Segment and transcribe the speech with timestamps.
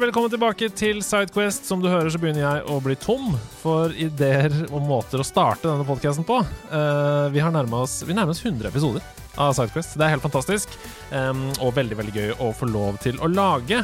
[0.00, 1.66] Velkommen tilbake til Sidequest.
[1.68, 5.68] Som du hører, så begynner jeg å bli tom for ideer og måter å starte
[5.68, 6.38] denne podkasten på.
[6.70, 9.04] Uh, vi har nærmet oss, vi nærmer oss 100 episoder
[9.36, 9.98] av Sidequest.
[10.00, 10.72] Det er helt fantastisk,
[11.12, 13.82] um, og veldig veldig gøy å få lov til å lage.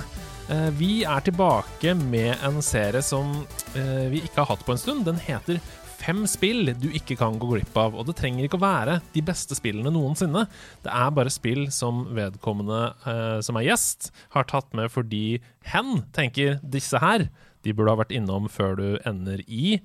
[0.48, 3.34] Uh, vi er tilbake med en serie som
[3.76, 5.04] uh, vi ikke har hatt på en stund.
[5.04, 5.60] Den heter
[5.96, 7.94] Fem spill du ikke kan gå glipp av.
[7.98, 10.44] Og det trenger ikke å være de beste spillene noensinne.
[10.84, 15.40] Det er bare spill som vedkommende eh, som er gjest, har tatt med fordi
[15.72, 17.26] hen tenker disse her,
[17.66, 19.78] de burde ha vært innom før du ender i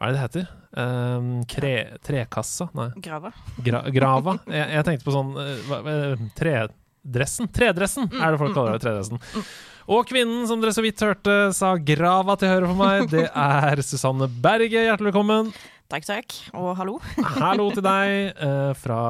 [0.00, 0.46] Hva er det det heter?
[0.80, 1.72] Um, kre,
[2.02, 2.66] trekassa?
[2.74, 2.88] Nei.
[3.04, 3.30] Grava.
[3.62, 4.34] Gra grava?
[4.48, 7.50] Jeg, jeg tenkte på sånn uh, hva- eh, Tredressen?
[7.54, 8.82] Tredressen er det folk kaller det.
[8.86, 9.20] Tredressen.
[9.90, 13.80] Og kvinnen som dere så vidt hørte sa grava til høyre for meg, det er
[13.82, 14.84] Susanne Berge.
[14.86, 15.50] Hjertelig velkommen.
[15.90, 16.34] Takk, takk.
[16.54, 17.00] Og hallo.
[17.42, 19.00] Hallo til deg eh, fra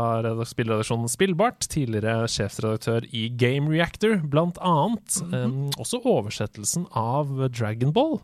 [0.48, 1.66] spillredaksjonen Spillbart.
[1.68, 5.18] Tidligere sjefsredaktør i Game Reactor, blant annet.
[5.28, 8.16] Eh, også oversettelsen av Dragon Ball,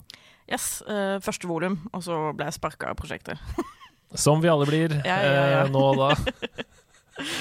[0.47, 3.41] Yes, eh, første volum, og så ble jeg sparka av prosjektet.
[4.15, 5.63] som vi alle blir Ja, ja, ja.
[5.65, 6.67] eh, nå og da.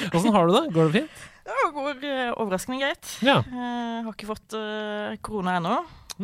[0.09, 0.63] Åssen har du det?
[0.73, 1.25] Går det fint?
[1.45, 3.11] Det går eh, overraskende greit.
[3.25, 3.37] Ja.
[3.45, 5.75] Eh, har ikke fått eh, korona ennå.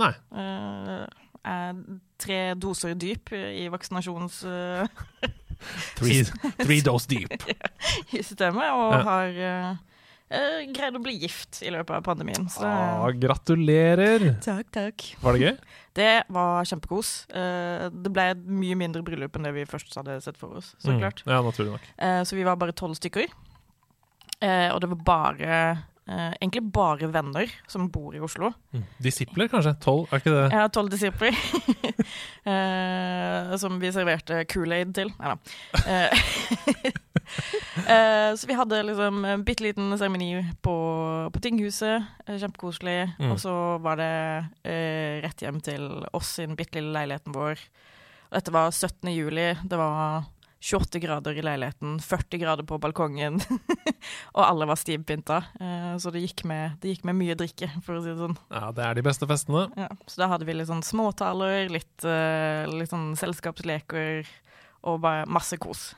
[0.02, 0.12] Nei.
[0.34, 1.80] Jeg er
[2.22, 4.42] tre doser dyp i vaksinasjons...
[5.94, 6.24] Three,
[6.66, 7.30] three dose deep.
[8.18, 9.02] i systemet, og Ja.
[9.06, 9.76] har eh,
[10.34, 12.48] eh, greid å bli gift i løpet av pandemien.
[12.50, 14.26] Så Ah, gratulerer.
[14.42, 15.06] takk, takk.
[15.22, 15.54] Var det gøy?
[16.02, 17.12] Det var kjempekos.
[17.36, 20.72] Uh, det ble et mye mindre bryllup enn det vi først hadde sett for oss.
[20.82, 21.02] Så Mm.
[21.04, 21.22] klart.
[21.28, 21.86] Ja, naturlig nok.
[22.00, 23.28] Uh, så vi var bare tolv stykker.
[24.42, 25.58] Eh, og det var bare
[26.10, 28.52] eh, Egentlig bare venner som bor i Oslo.
[28.74, 28.86] Mm.
[29.06, 29.76] Disipler, kanskje?
[29.84, 30.48] Tolv, er ikke det?
[30.58, 31.38] Ja, tolv disipler
[32.52, 35.14] eh, som vi serverte Kool-Aid til.
[35.22, 35.38] Nei da.
[38.36, 40.34] Så vi hadde liksom en bitte liten seremoni
[40.66, 40.76] på,
[41.32, 42.10] på tinghuset.
[42.28, 43.14] Kjempekoselig.
[43.22, 43.32] Mm.
[43.32, 43.54] Og så
[43.84, 44.12] var det
[44.68, 45.88] eh, rett hjem til
[46.18, 47.62] oss i den bitte lille leiligheten vår.
[48.32, 49.12] Dette var 17.
[49.14, 49.48] juli.
[49.64, 50.26] Det var
[50.62, 53.40] 28 grader i leiligheten, 40 grader på balkongen,
[54.36, 55.40] og alle var stivpynta.
[55.58, 58.38] Eh, så det gikk, med, det gikk med mye drikke, for å si det sånn.
[58.54, 59.66] Ja, det er de beste festene.
[59.80, 64.30] Ja, så da hadde vi litt sånn småtaler, litt, eh, litt sånn selskapsleker
[64.86, 65.92] og bare masse kos.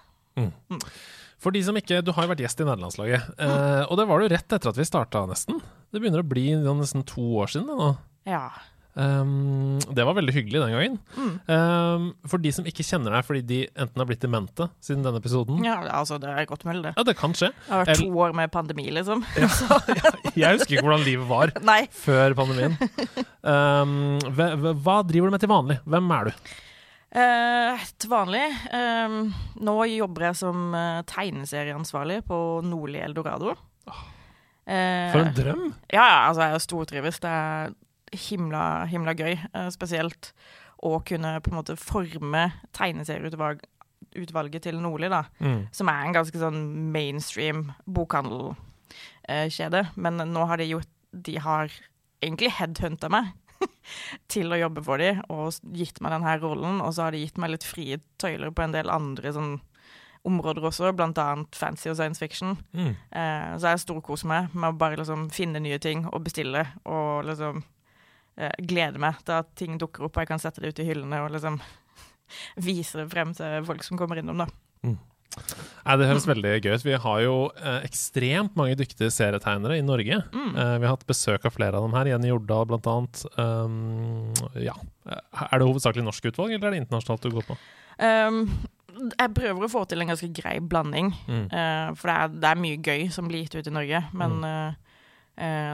[1.44, 4.24] For de som ikke Du har jo vært gjest i nederlandslaget, eh, og det var
[4.24, 5.59] du rett etter at vi starta, nesten.
[5.91, 7.90] Det begynner å bli nesten to år siden det nå.
[8.31, 8.47] Ja.
[8.94, 10.98] Um, det var veldig hyggelig den gangen.
[11.18, 11.31] Mm.
[11.50, 15.18] Um, for de som ikke kjenner deg fordi de enten har blitt demente siden denne
[15.18, 16.94] episoden ja, altså det er godt mulig, det.
[17.00, 17.50] Ja, det kan skje.
[17.56, 19.26] Det har vært to år med pandemi, liksom.
[20.38, 21.81] Jeg husker ikke hvordan livet var Nei.
[22.04, 22.78] før pandemien.
[23.42, 25.80] Um, hva, driver du med til vanlig?
[25.90, 26.54] Hvem er du?
[27.14, 28.42] Uh, til vanlig
[28.74, 29.16] eh,
[29.62, 33.54] Nå jobber jeg som uh, tegneserieansvarlig på Nordli Eldorado.
[34.66, 35.64] Eh, For en drøm!
[35.92, 37.20] Ja, ja, altså jeg stortrives.
[37.24, 37.74] Det er
[38.13, 39.38] himla, himla gøy.
[39.53, 40.34] eh, spesielt
[40.84, 43.69] å kunne på en måte forme tegneserieutvalget
[44.19, 45.24] utvalget til Nordli, da.
[45.40, 45.68] Mm.
[45.74, 49.85] Som er en ganske sånn mainstream bokhandelkjede.
[49.96, 51.69] Men nå har de gjort De har
[52.24, 53.25] egentlig headhunta meg
[54.34, 56.81] til å jobbe for dem og gitt meg denne rollen.
[56.81, 59.62] Og så har de gitt meg litt frie tøyler på en del andre sånn
[60.24, 62.57] områder også, blant annet fancy og science fiction.
[62.72, 62.95] Mm.
[63.12, 67.28] Eh, så jeg storkoser meg med å bare liksom finne nye ting og bestille, og
[67.28, 67.59] liksom
[68.38, 70.89] eh, glede meg til at ting dukker opp, og jeg kan sette det ut i
[70.89, 71.61] hyllene og liksom
[72.67, 74.49] vise det frem til folk som kommer innom, da.
[75.83, 76.85] Nei, det høres veldig gøy ut.
[76.85, 80.21] Vi har jo eh, ekstremt mange dyktige serietegnere i Norge.
[80.31, 80.51] Mm.
[80.51, 82.12] Eh, vi har hatt besøk av flere av dem her.
[82.13, 83.24] Jenny Jordal, blant annet.
[83.35, 84.30] Um,
[84.62, 84.75] ja.
[85.09, 87.57] Er det hovedsakelig norsk utvalg, eller er det internasjonalt du går på?
[88.00, 88.45] Um,
[89.09, 91.45] jeg prøver å få til en ganske grei blanding, Mm.
[91.50, 94.39] Uh, for det er, det er mye gøy som blir gitt ut i Norge, men
[94.39, 94.47] mm.
[94.47, 94.93] eh,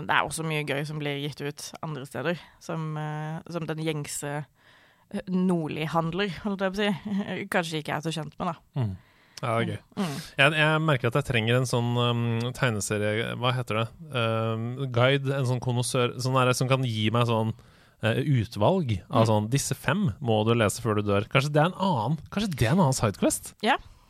[0.07, 3.81] det er også mye gøy som blir gitt ut andre steder, som, eh, som den
[3.83, 8.79] gjengse eh, Nordli-handler, holdt jeg på å si, kanskje ikke er så kjent med, da.
[8.79, 8.93] Mm.
[9.39, 9.81] Ja, det er gøy.
[9.95, 10.15] Mm.
[10.39, 12.23] Jeg, jeg merker at jeg trenger en sånn um,
[12.57, 13.85] tegneserie Hva heter det?
[14.11, 19.29] Um, guide, en sånn konnoissør sånn som kan gi meg sånn uh, utvalg av Mm.
[19.31, 21.27] sånn Disse fem må du lese før du dør.
[21.31, 23.53] Kanskje det er en annen Kanskje det er en annen Sidequest?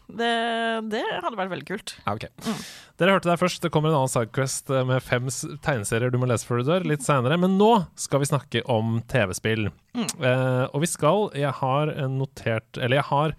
[0.10, 0.30] Det,
[0.90, 1.96] det hadde vært veldig kult.
[2.06, 2.62] Ja, Mm.
[3.00, 3.62] Dere hørte det først.
[3.64, 5.30] Det kommer en annen Sidequest med fem
[5.64, 7.38] tegneserier du må lese før du dør, litt seinere.
[7.40, 7.70] Men nå
[8.00, 9.70] skal vi snakke om TV-spill.
[9.96, 13.34] Eh, og vi skal Jeg har notert Eller jeg har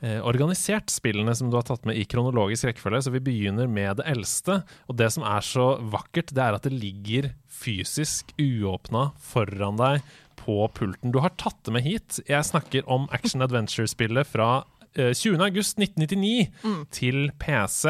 [0.00, 3.98] eh, organisert spillene som du har tatt med i kronologisk rekkefølge, så vi begynner med
[4.00, 4.60] det eldste.
[4.88, 10.04] Og det som er så vakkert, det er at det ligger fysisk uåpna foran deg
[10.40, 11.12] på pulten.
[11.12, 12.20] Du har tatt det med hit.
[12.30, 14.62] Jeg snakker om action adventure-spillet fra
[14.96, 15.40] eh, 20.
[15.40, 16.48] august 1999
[16.90, 17.86] til PC.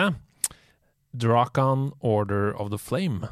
[1.22, 3.26] Drakon Order of the Flame.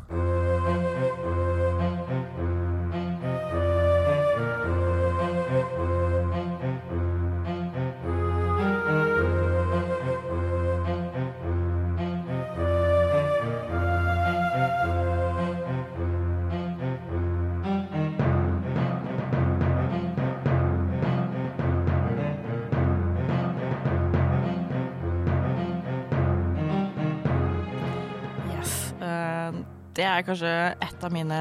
[29.99, 31.39] Det er kanskje et av mine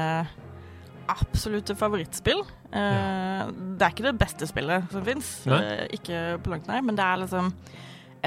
[1.08, 2.42] absolutte favorittspill.
[2.68, 3.46] Ja.
[3.48, 5.30] Det er ikke det beste spillet som fins,
[5.94, 7.48] ikke på langt nær, men det er liksom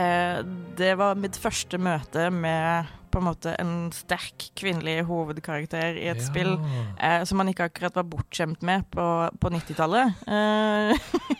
[0.02, 0.40] eh,
[0.80, 6.22] Det var mitt første møte med på en måte en sterk kvinnelig hovedkarakter i et
[6.24, 9.06] spill eh, som man ikke akkurat var bortskjemt med på,
[9.36, 10.16] på 90-tallet.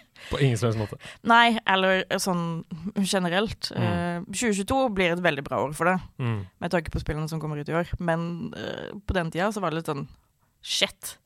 [0.22, 0.98] Eh, På ingen som helst måte.
[1.24, 2.64] nei, eller sånn
[3.04, 3.72] generelt.
[3.76, 3.84] Mm.
[3.84, 6.46] Uh, 2022 blir et veldig bra år for det Mm.
[6.62, 7.88] med tanke på spillene som kommer ut i år.
[8.00, 10.08] Men uh, på den tida så var det litt sånn
[10.64, 11.18] Shit,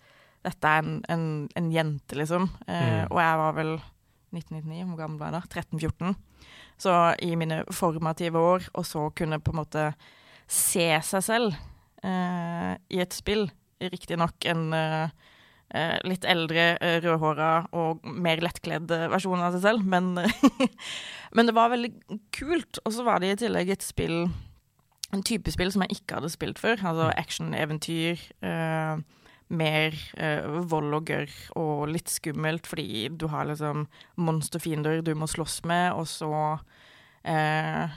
[0.46, 2.50] dette er en, en, en jente, liksom.
[2.68, 3.12] Uh, Mm.
[3.12, 3.74] Og jeg var vel
[4.34, 5.90] 1999, hvor gammel var jeg da?
[6.10, 6.16] 13-14.
[6.78, 6.92] Så
[7.24, 9.94] i mine formative år, og så kunne på en måte
[10.48, 11.56] se seg selv
[12.04, 13.48] eh, i et spill,
[13.82, 15.10] riktignok en eh, eh,
[16.06, 20.14] litt eldre, uh, rødhåra og mer lettkledd eh, versjon av seg selv, men,
[21.36, 21.92] men det var veldig
[22.36, 22.82] kult.
[22.86, 24.28] Og så var det i tillegg et spill
[25.14, 26.82] en type spill som jeg ikke hadde spilt før.
[26.82, 28.26] Altså action-eventyr.
[28.46, 29.04] eh,
[29.54, 33.86] mer eh, vold og gørr og litt skummelt fordi du har liksom
[34.18, 36.32] monsterfiender du må slåss med, og så
[37.30, 37.94] eh,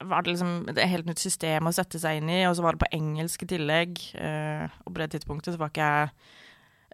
[0.00, 2.76] var det liksom et helt nytt system å sette seg inn i, og så var
[2.76, 4.00] det på engelsk i tillegg.
[4.16, 6.38] eh, og på det tidspunktet så var ikke jeg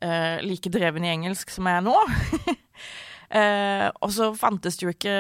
[0.03, 1.97] eh, like dreven i engelsk som jeg er nå.
[3.27, 5.17] Uh, og så fantes det jo ikke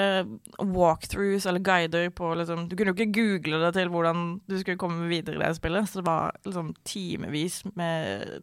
[0.62, 4.78] walkthroughs eller guider på liksom Du kunne jo ikke google det til hvordan du skulle
[4.78, 5.88] komme videre i det spillet.
[5.88, 8.42] Så det var liksom timevis med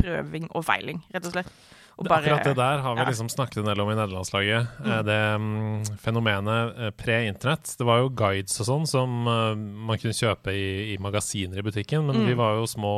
[0.00, 1.52] prøving og feiling, rett og slett.
[2.00, 3.08] Det- Akkurat det der har vi ja.
[3.10, 4.68] liksom snakket en del om i nederlandslaget.
[4.80, 5.04] Mm.
[5.04, 7.74] Det um, fenomenet eh, pre-internett.
[7.76, 11.66] Det var jo guides og sånn som uh, man kunne kjøpe i, i magasiner i
[11.66, 12.26] butikken, men Mm.
[12.30, 12.94] vi var jo små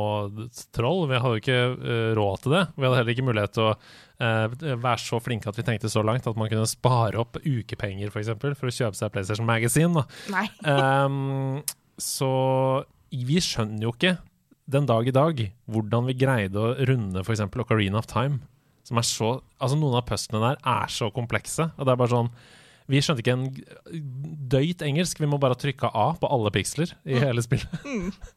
[0.71, 1.03] troll.
[1.11, 2.63] Vi hadde jo ikke uh, råd til det.
[2.77, 6.03] Vi hadde heller ikke mulighet til å uh, være så flinke at vi tenkte så
[6.05, 9.45] langt at man kunne spare opp ukepenger, f.eks., for, eksempel, for å kjøpe seg PlayStation
[9.49, 10.05] Magazine.
[10.63, 11.59] Ehm,
[11.99, 12.31] så
[13.11, 14.15] vi skjønner jo ikke
[14.73, 17.43] den dag i dag hvordan vi greide å runde f.eks.
[17.51, 18.39] Ocarina of Time.
[18.83, 19.29] Som er så,
[19.63, 21.69] altså Noen av puzzlene der er så komplekse.
[21.77, 22.29] Og det er bare sånn
[22.91, 23.45] Vi skjønte ikke en
[24.51, 25.21] døyt engelsk.
[25.23, 27.71] Vi må bare trykke A på alle piksler i hele spillet.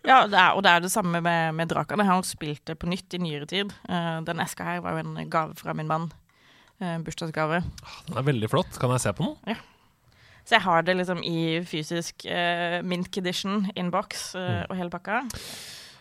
[0.00, 2.00] Ja, det er, og det er det samme med, med Drakan.
[2.00, 3.68] Jeg har spilt det på nytt i nyere tid.
[3.84, 6.06] Uh, den eska her var jo en gave fra min mann.
[6.80, 7.58] Uh, bursdagsgave.
[8.06, 8.78] Den er veldig flott.
[8.80, 9.58] Kan jeg se på den?
[10.48, 14.64] Så jeg har det liksom i fysisk uh, Mint condition, inbox uh, Mm.
[14.70, 15.20] og hele pakka.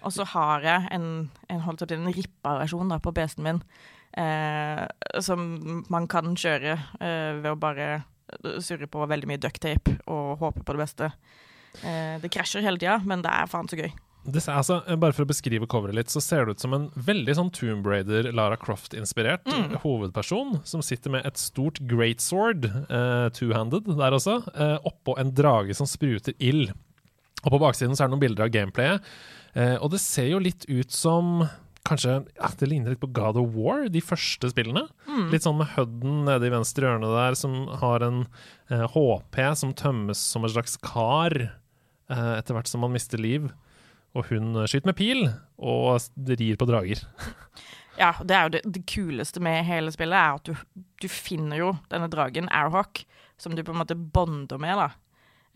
[0.06, 1.08] Og så har jeg en,
[1.50, 3.62] en, holdt opp en rippa versjon da, på PC-en min,
[4.20, 4.86] eh,
[5.26, 7.90] som man kan kjøre eh, ved å bare
[8.62, 11.10] surre på veldig mye ducktape og håpe på det beste.
[11.84, 13.92] Eh, det krasjer hele tida, men det er faen så gøy.
[14.30, 17.36] Det, altså, bare for å beskrive coveret litt, så ser det ut som en veldig
[17.38, 19.48] sånn Tomb Raider, Lara Croft-inspirert
[19.84, 25.32] hovedperson, som sitter med et stort great sword, eh, two-handed der også, eh, oppå en
[25.34, 26.76] drage som spruter ild.
[27.46, 30.40] Og på baksiden så er det noen bilder av gameplayet, eh, og det ser jo
[30.44, 31.42] litt ut som
[31.90, 34.84] Kanskje ja, det ligner litt på God of War, de første spillene.
[35.32, 38.20] Litt sånn med Hudden nede i venstre hjørne der, som har en
[38.70, 43.50] eh, HP som tømmes som en slags kar eh, etter hvert som man mister liv.
[44.14, 45.26] Og hun eh, skyter med pil
[45.58, 47.02] og rir på drager.
[48.00, 51.60] Ja, det er jo det, det kuleste med hele spillet, er at du, du finner
[51.60, 53.02] jo denne dragen, Airhawk,
[53.40, 54.92] som du på en måte bonder med, da.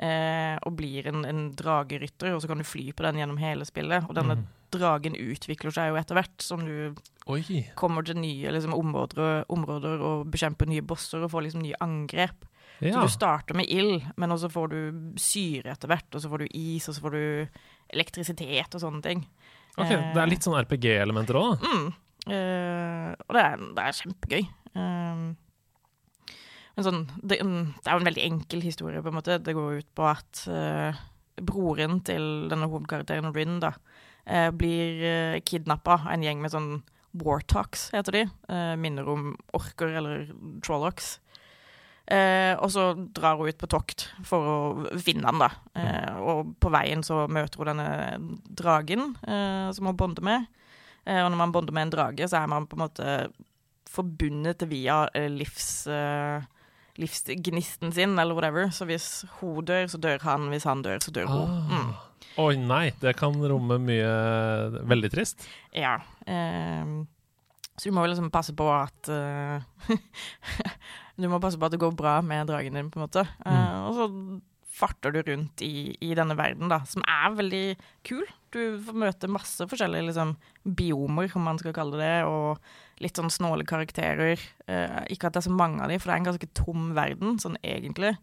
[0.03, 3.63] Eh, og blir en, en dragerytter, og så kan du fly på den gjennom hele
[3.69, 4.03] spillet.
[4.10, 4.48] Og denne Mm.
[4.74, 6.95] dragen utvikler seg jo etter hvert, som du
[7.31, 7.62] Oi!
[7.79, 12.43] kommer til nye liksom, områder, områder og bekjemper nye bosser og får liksom nye angrep.
[12.81, 14.79] Så du starter med ild, men også får du
[15.22, 17.48] syre etter hvert, og så får du is, og så får du
[17.93, 19.22] elektrisitet og sånne ting.
[19.77, 21.69] Ok, Det er litt sånn RPG-elementer òg, da.
[21.69, 21.88] Mm.
[22.33, 24.43] Eh, og det er, det er kjempegøy.
[24.74, 25.24] Um,
[26.74, 29.38] Men sånn, det, det, er jo en veldig enkel historie, på en måte.
[29.46, 31.03] Det går ut på at uh,
[31.38, 33.75] broren til denne hovedkarakteren, Ryn, da,
[34.25, 36.72] uh, blir uh, kidnappa av en gjeng med sånn
[37.13, 38.24] Wartalks, heter de.
[38.50, 40.25] Uh, minner om orker eller
[40.65, 41.20] trollocks.
[42.10, 45.51] Uh, og så drar hun ut på tokt for å finne han, da.
[45.77, 47.89] Uh, og på veien så møter hun denne
[48.50, 49.13] dragen
[49.74, 50.50] som hun bonder med.
[51.06, 53.08] og når man bonder med en drage, så er man på en måte
[53.94, 55.86] forbundet via livs
[57.01, 58.69] livsgnisten sin, eller whatever.
[58.73, 60.50] Så hvis hun dør, så dør han.
[60.53, 61.50] Hvis han dør, så dør hun.
[61.50, 61.73] Ah.
[61.73, 61.93] Mm.
[62.43, 62.85] Oi, nei.
[63.01, 64.13] Det kan romme mye
[64.89, 65.45] veldig trist.
[65.75, 65.97] Ja.
[66.25, 66.93] Eh,
[67.73, 69.89] så du må liksom passe på at uh,
[71.17, 73.25] Du må passe på at det går bra med dragen din, på en måte.
[73.45, 73.85] Uh, mm.
[73.88, 74.07] Og så
[74.73, 77.65] farter du rundt i, i, denne verden, da, som er veldig
[78.07, 78.23] kul.
[78.53, 80.33] Du får møte masse forskjellige liksom,
[80.65, 82.57] biomer, om man skal kalle det, og
[83.01, 84.41] litt sånn snåle karakterer.
[84.67, 86.91] Uh, ikke at det er så mange av dem, for det er en ganske tom
[86.97, 88.13] verden, sånn egentlig.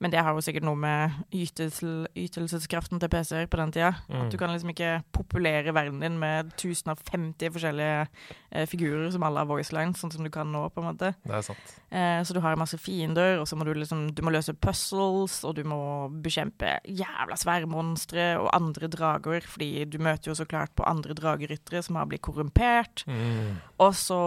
[0.00, 3.90] Men det har jo sikkert noe med ytelsel, ytelseskraften til PC-er på den tida.
[4.08, 4.22] Mm.
[4.22, 9.42] At du kan liksom ikke populere verden din med 1050 forskjellige eh, figurer som alle
[9.42, 11.10] har voicelines, sånn som du kan nå, på en måte.
[11.20, 11.74] Det er sant.
[11.92, 15.42] Eh, så du har masse fiender, og så må du liksom Du må løse puzzles,
[15.44, 20.48] og du må bekjempe jævla svære monstre og andre drager, fordi du møter jo så
[20.48, 23.04] klart på andre drageryttere som har blitt korrumpert.
[23.04, 23.60] Mm.
[23.84, 24.22] Og så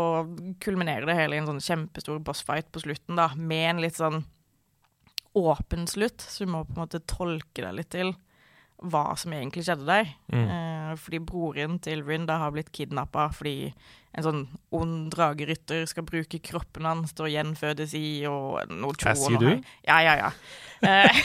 [0.61, 4.21] kulminerer det hele i en sånn kjempestor bossfight på slutten, da, med en litt sånn
[5.33, 8.13] åpen slutt, så du må på en måte tolke deg litt til
[8.83, 10.09] hva som egentlig skjedde der.
[10.33, 10.45] Mm.
[10.45, 13.71] Eh, fordi broren til Rin da har blitt kidnappa fordi
[14.13, 14.41] en sånn
[14.75, 19.55] ond dragerytter skal bruke kroppen hans til å gjenfødes i, og noe tjo og noe.
[19.87, 20.33] Ja, ja, ja.
[20.83, 21.23] Eh,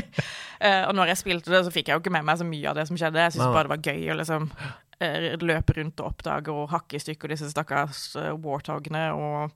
[0.64, 2.70] eh, og når jeg spilte det, så fikk jeg jo ikke med meg så mye
[2.70, 3.26] av det som skjedde.
[3.26, 4.48] Jeg syntes bare det var gøy å liksom
[5.04, 9.52] eh, løpe rundt og oppdage og hakke i stykker disse stakkars uh, warthogene og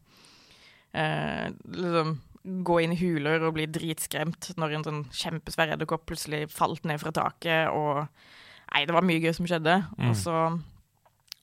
[0.92, 6.45] uh, liksom gå inn i huler og bli dritskremt når en sånn kjempesvær edderkopp plutselig
[6.53, 8.05] falt ned fra taket, og
[8.75, 9.77] Nei, det var mye gøy som skjedde.
[10.01, 10.09] Mm.
[10.09, 10.35] Og, så,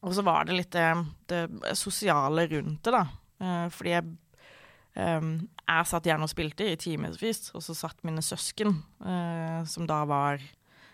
[0.02, 0.88] og, så, var det litt det,
[1.32, 1.46] det
[1.80, 3.06] sosiale rundt det, da.
[3.40, 4.08] Eh, fordi jeg
[5.00, 5.30] eh,
[5.72, 10.02] jeg satt gjerne og spilte i timevis, og så satt mine søsken, eh, som da
[10.10, 10.44] var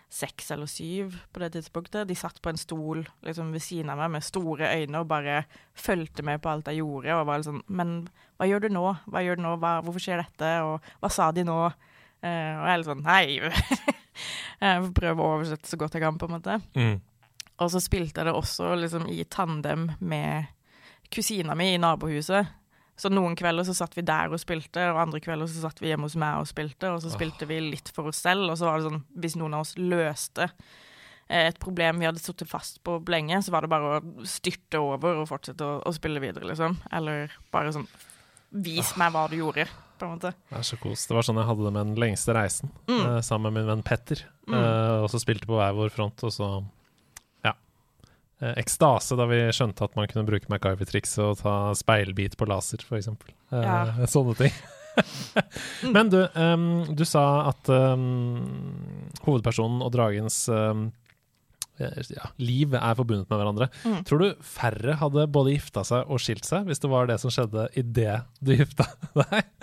[0.08, 2.08] seks eller syv på det tidspunktet.
[2.08, 5.42] De satt på en stol liksom, ved siden av meg med store øyne og bare
[5.76, 7.12] fulgte med på alt jeg gjorde.
[7.18, 8.00] Og var sånn Men
[8.40, 8.86] hva gjør du nå?
[9.06, 9.54] Hva gjør du nå?
[9.60, 10.52] Hva, hvorfor skjer dette?
[10.64, 11.58] Og hva sa de nå?
[12.18, 13.24] Uh, og jeg er litt sånn Nei!
[14.64, 16.58] jeg får prøve å oversette så godt jeg kan, på en måte.
[16.78, 16.96] Mm.
[17.58, 20.48] Og så spilte jeg det også liksom i tandem med
[21.12, 22.57] kusina mi i nabohuset.
[22.98, 25.92] Så noen kvelder så satt vi der og spilte, og andre kvelder så satt vi
[25.92, 27.52] hjemme hos meg og spilte, og så spilte oh.
[27.52, 30.48] vi litt for oss selv, og så var det sånn hvis noen av oss løste
[30.48, 34.82] eh, et problem vi hadde sittet fast på lenge, så var det bare å styrte
[34.82, 36.80] over og fortsette å, å spille videre, liksom.
[36.90, 37.90] Eller bare sånn
[38.48, 39.66] Vis meg hva du gjorde,
[40.00, 40.30] på en måte.
[40.48, 41.02] Det er så kos.
[41.04, 43.02] Det var sånn jeg hadde det med den lengste reisen, mm.
[43.02, 44.22] uh, sammen med min venn Petter.
[44.48, 44.54] Mm.
[44.56, 46.77] Uh, og så spilte på hver vår front, og så Eh,
[48.38, 53.10] ekstase da vi skjønte at man kunne bruke MacGyver-trikset og ta speilbit på laser, f.eks.
[53.10, 53.80] Eh, ja.
[54.14, 54.54] Sånne ting.
[55.94, 58.78] Men du, um, du sa at um,
[59.26, 60.88] hovedpersonen og dragens um,
[61.78, 63.68] ja, liv er forbundet med hverandre.
[63.84, 64.00] Mm.
[64.08, 67.32] Tror du færre hadde både gifta seg og skilt seg hvis det var det som
[67.34, 68.88] skjedde idet du gifta
[69.22, 69.54] deg?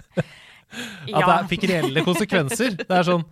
[0.75, 1.27] At ja.
[1.27, 2.79] det fikk reelle konsekvenser.
[2.79, 3.23] Det er sånn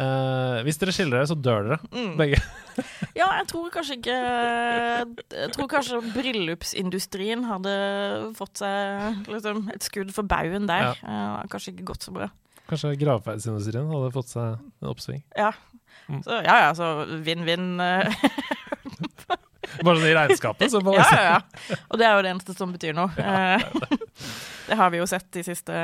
[0.00, 2.14] uh, Hvis dere skiller dere, så dør dere, mm.
[2.18, 2.40] begge.
[3.20, 7.76] ja, jeg tror kanskje ikke Jeg tror kanskje bryllupsindustrien hadde
[8.38, 10.92] fått seg liksom, et skudd for baugen der.
[10.92, 11.14] Ja.
[11.40, 12.30] Uh, kanskje ikke gått så bra.
[12.66, 15.22] Kanskje gravferdsindustrien hadde fått seg en oppsving.
[15.38, 15.52] Ja.
[16.06, 16.22] Mm.
[16.22, 16.92] Så, ja ja, så
[17.26, 17.76] vinn-vinn.
[19.66, 19.84] Eh.
[19.84, 20.72] Bare sånn i regnskapet?
[20.72, 21.78] Så ja, ja, ja.
[21.90, 23.10] Og det er jo det eneste som betyr noe.
[23.26, 24.00] Ja, det,
[24.68, 25.76] det har vi jo sett de siste,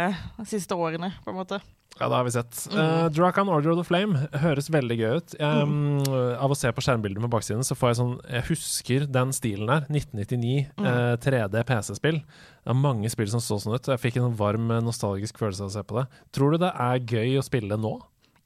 [0.48, 1.58] siste, årene, på en måte.
[1.98, 2.60] Ja, det har vi sett.
[2.72, 2.78] Mm.
[2.78, 5.34] Uh, Drakan Order of the Flame høres veldig gøy ut.
[5.38, 6.14] Um, mm.
[6.40, 9.70] Av å se på skjermbildet med baksiden, så får jeg sånn Jeg husker den stilen
[9.70, 9.84] der.
[9.90, 10.88] 1999, mm.
[10.88, 12.22] uh, 3D PC-spill.
[12.62, 13.92] Det er mange spill som så sånn ut.
[13.92, 16.06] Jeg fikk en varm nostalgisk følelse av å se på det.
[16.34, 17.98] Tror du det er gøy å spille nå?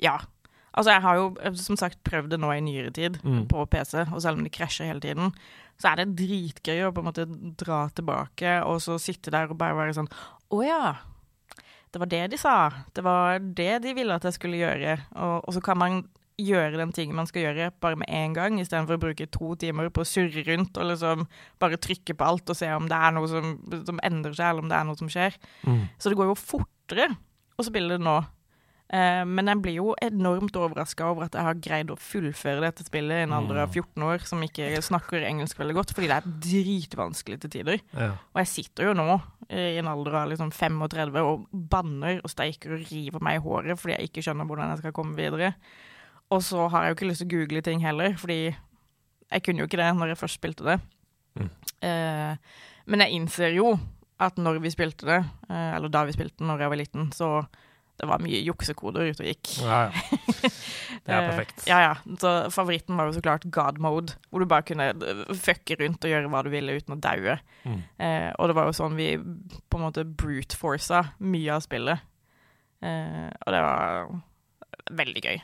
[0.02, 0.18] Ja,
[0.76, 3.46] Altså, jeg har jo eh, som sagt prøvd det nå i nyere tid mm.
[3.52, 5.32] på PC, og selv om det krasjer hele tiden,
[5.80, 7.26] så er det dritgøy å på en måte
[7.60, 10.08] dra tilbake og så sitte der og bare være sånn
[10.54, 10.82] Å ja.
[11.92, 12.56] Det var det de sa.
[12.92, 14.98] Det var det de ville at jeg skulle gjøre.
[15.16, 16.02] Og, og så kan man
[16.36, 19.88] gjøre den tingen man skal gjøre, bare med en gang, istedenfor å bruke to timer
[19.88, 21.24] på å surre rundt og liksom
[21.62, 23.54] bare trykke på alt og se om det er noe som,
[23.88, 25.38] som endrer seg, eller om det er noe som skjer.
[25.64, 25.86] Mm.
[25.96, 27.08] Så det går jo fortere
[27.56, 28.18] å spille det nå
[28.86, 33.18] men jeg blir jo enormt overraska over at jeg har greid å fullføre dette spillet
[33.18, 36.36] i en alder av 14 år, som ikke snakker engelsk veldig godt, fordi det er
[36.44, 37.82] dritvanskelig til tider.
[37.96, 38.12] Ja.
[38.30, 39.08] Og jeg sitter jo nå
[39.48, 43.42] eh, i en alder av liksom 35 og banner og steiker og river meg i
[43.42, 45.50] håret fordi jeg ikke skjønner hvordan jeg skal komme videre.
[46.30, 49.62] Og så har jeg jo ikke lyst til å google ting heller, fordi jeg kunne
[49.62, 50.78] jo ikke det når jeg først spilte det.
[51.36, 51.50] Mm.
[51.90, 53.74] Eh, men jeg innser jo
[54.22, 57.10] at når vi spilte det, eh, eller da vi spilte det når jeg var liten,
[57.14, 57.30] så
[57.96, 59.52] det var mye juksekoder ute og gikk.
[59.64, 60.02] ja, ja.
[61.06, 61.62] Det er Eh, perfekt.
[61.68, 61.92] ja, ja.
[62.20, 66.04] Så favoritten var jo så klart God mode, hvor du bare kunne eh, fucke rundt
[66.04, 67.36] og gjøre hva du ville uten å daue.
[67.64, 67.80] Mm.
[68.02, 72.02] Eh, og det var jo sånn vi på en måte brute forsa mye av spillet.
[72.82, 74.10] Eh, og det var
[75.00, 75.38] veldig gøy.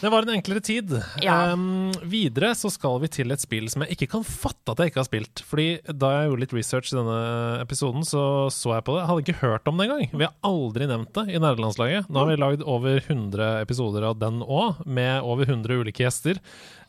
[0.00, 0.90] Det var en enklere tid.
[1.22, 1.52] Ja.
[1.52, 4.92] Um, videre så skal vi til et spill som jeg ikke kan fatte at jeg
[4.92, 5.42] ikke har spilt.
[5.48, 7.18] Fordi da jeg gjorde litt research i denne
[7.62, 9.02] episoden, så så jeg på det.
[9.02, 10.08] Jeg hadde ikke hørt om det engang.
[10.12, 12.10] Vi har aldri nevnt det i nederlandslaget.
[12.10, 16.40] Nå har vi lagd over 100 episoder av den òg, med over 100 ulike gjester.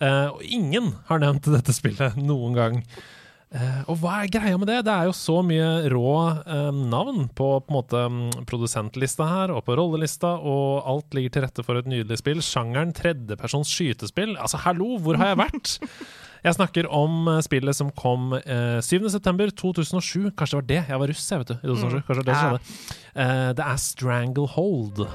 [0.02, 2.82] Uh, og ingen har nevnt dette spillet noen gang.
[3.54, 4.82] Eh, og hva er greia med det?
[4.88, 9.64] Det er jo så mye rå eh, navn på, på måte mm, produsentlista her, og
[9.68, 12.44] på rollelista, og alt ligger til rette for et nydelig spill.
[12.44, 14.36] Sjangeren tredjepersons skytespill.
[14.36, 15.76] Altså, hallo, hvor har jeg vært?
[16.46, 20.30] Jeg snakker om eh, spillet som kom eh, 7.9.2007.
[20.38, 20.82] Kanskje det var det?
[20.92, 21.56] Jeg var russ, jeg, vet du.
[21.58, 22.04] I 2007.
[22.06, 23.00] Kanskje det var det som skjedde.
[23.26, 25.06] Eh, det er Stranglehold.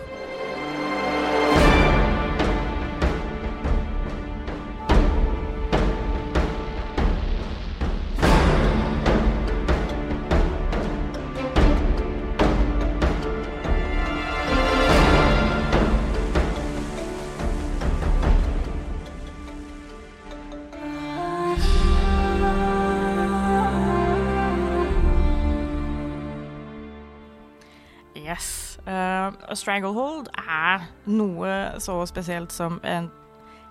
[28.27, 28.79] Yes.
[28.87, 33.11] Uh, Stranglehold er noe så spesielt som en,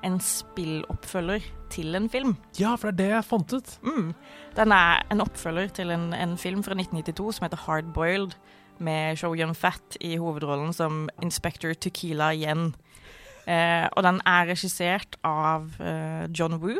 [0.05, 2.35] en spilloppfølger til en film.
[2.59, 3.73] Ja, for det er det jeg fant ut.
[3.85, 4.13] Mm.
[4.57, 8.37] Den er en oppfølger til en, en film fra 1992 som heter Hardboiled,
[8.79, 12.69] med Show Yun Fat i hovedrollen som Inspector Tequila igjen.
[13.43, 16.79] Uh, og den er regissert av uh, John Woo,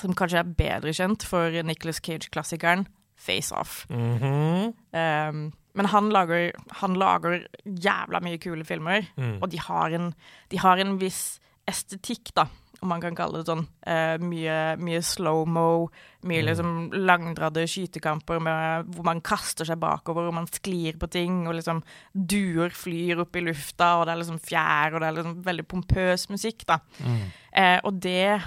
[0.00, 2.88] som kanskje er bedre kjent for Nicholas Cage-klassikeren
[3.20, 3.84] Face Off.
[3.90, 4.74] Mhm.
[4.92, 9.38] Um, men han lager, han lager jævla mye kule filmer, Mm.
[9.42, 10.14] og de har, en,
[10.50, 12.46] de har en viss estetikk, da,
[12.82, 13.66] om man kan kalle det sånn.
[13.86, 15.90] Uh, mye mye slow-mo,
[16.24, 16.46] mye Mm.
[16.48, 16.70] liksom
[17.06, 21.82] langdradde skytekamper med, hvor man kaster seg bakover, og man sklir på ting, og liksom
[22.14, 25.66] duer flyr opp i lufta, og det er liksom fjær, og det er liksom veldig
[25.68, 26.78] pompøs musikk, da.
[27.04, 27.20] Mm.
[27.54, 28.40] Uh, og det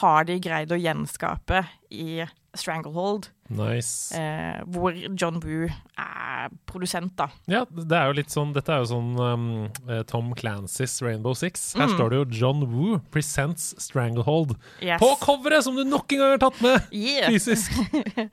[0.00, 4.14] har de greid å gjenskape i Stranglehold, Nice.
[4.14, 5.66] eh, hvor John Woo
[5.98, 7.26] er produsent, da.
[7.50, 9.46] Ja, det er jo litt sånn Dette er jo sånn um,
[9.88, 11.74] eh, Tom Clancys Rainbow Six.
[11.74, 11.96] Her Mm.
[11.96, 15.00] står det jo 'John Woo presents Stranglehold' Yes.
[15.00, 16.82] på coveret, som du nok en gang har tatt med!
[16.92, 17.28] Yeah.
[17.30, 17.70] Fysisk.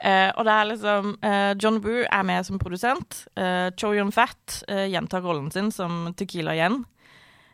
[0.00, 3.24] Eh, og det er liksom eh, John Woo er med som produsent.
[3.36, 6.84] Uh, Cho Yun Fat eh, gjentar rollen sin som Tequila igjen.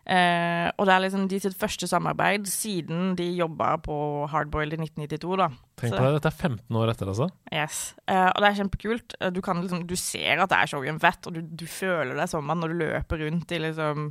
[0.04, 3.94] Eh, og det er liksom de sitt første samarbeid siden de jobba på
[4.28, 5.48] Hardboiled i 1992, da.
[5.80, 7.28] Tenk på det, dette er 15 år etter, altså.
[7.48, 7.78] Yes.
[8.04, 9.16] Eh, og det er kjempekult.
[9.20, 12.18] Eh, Du, kan liksom, du ser at det er Show Fett, og du, du føler
[12.20, 14.10] deg som han når du løper rundt i liksom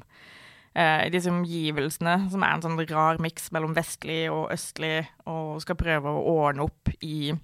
[0.73, 5.77] eh, disse omgivelsene, som er en sånn rar miks mellom vestlig og østlig, og skal
[5.77, 7.35] prøve å ordne opp i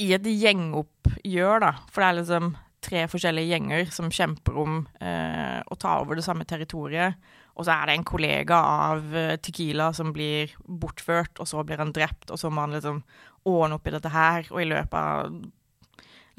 [0.00, 1.70] i et gjengoppgjør, da.
[1.92, 2.50] For det er liksom
[2.84, 7.18] tre forskjellige gjenger som kjemper om eh, å ta over det samme territoriet.
[7.58, 11.82] Og så er det en kollega av eh, Tequila som blir bortført, og så blir
[11.82, 13.02] han drept, og så må han liksom
[13.50, 14.48] ordne opp i dette her.
[14.52, 15.34] Og i løpet av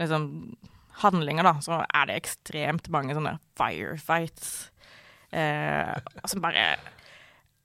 [0.02, 0.28] liksom
[1.04, 4.72] handlinger, da, så er det ekstremt mange sånne firefights
[5.34, 5.94] eh,
[6.26, 6.74] som bare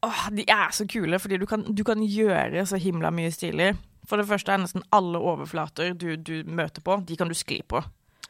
[0.05, 3.73] Åh, de er så kule, fordi du kan, du kan gjøre så himla mye stilig.
[4.07, 7.63] For det første er nesten alle overflater du, du møter på, de kan du skli
[7.67, 7.81] på.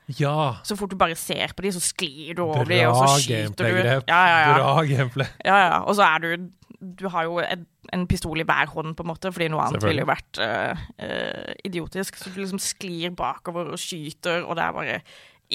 [0.07, 0.61] Ja!
[0.67, 3.17] Så fort du bare ser på de, så sklir du over dem, de, og så
[3.25, 3.65] skyter du.
[3.65, 4.05] gameplay-grep.
[4.11, 4.53] Ja, ja, ja.
[4.55, 5.33] Bra gameplay.
[5.45, 5.81] ja, ja.
[5.83, 9.09] Og så er du Du har jo en, en pistol i hver hånd, på en
[9.09, 12.19] måte, fordi noe annet ville jo vært uh, uh, idiotisk.
[12.21, 14.99] Så du liksom sklir bakover og skyter, og det er bare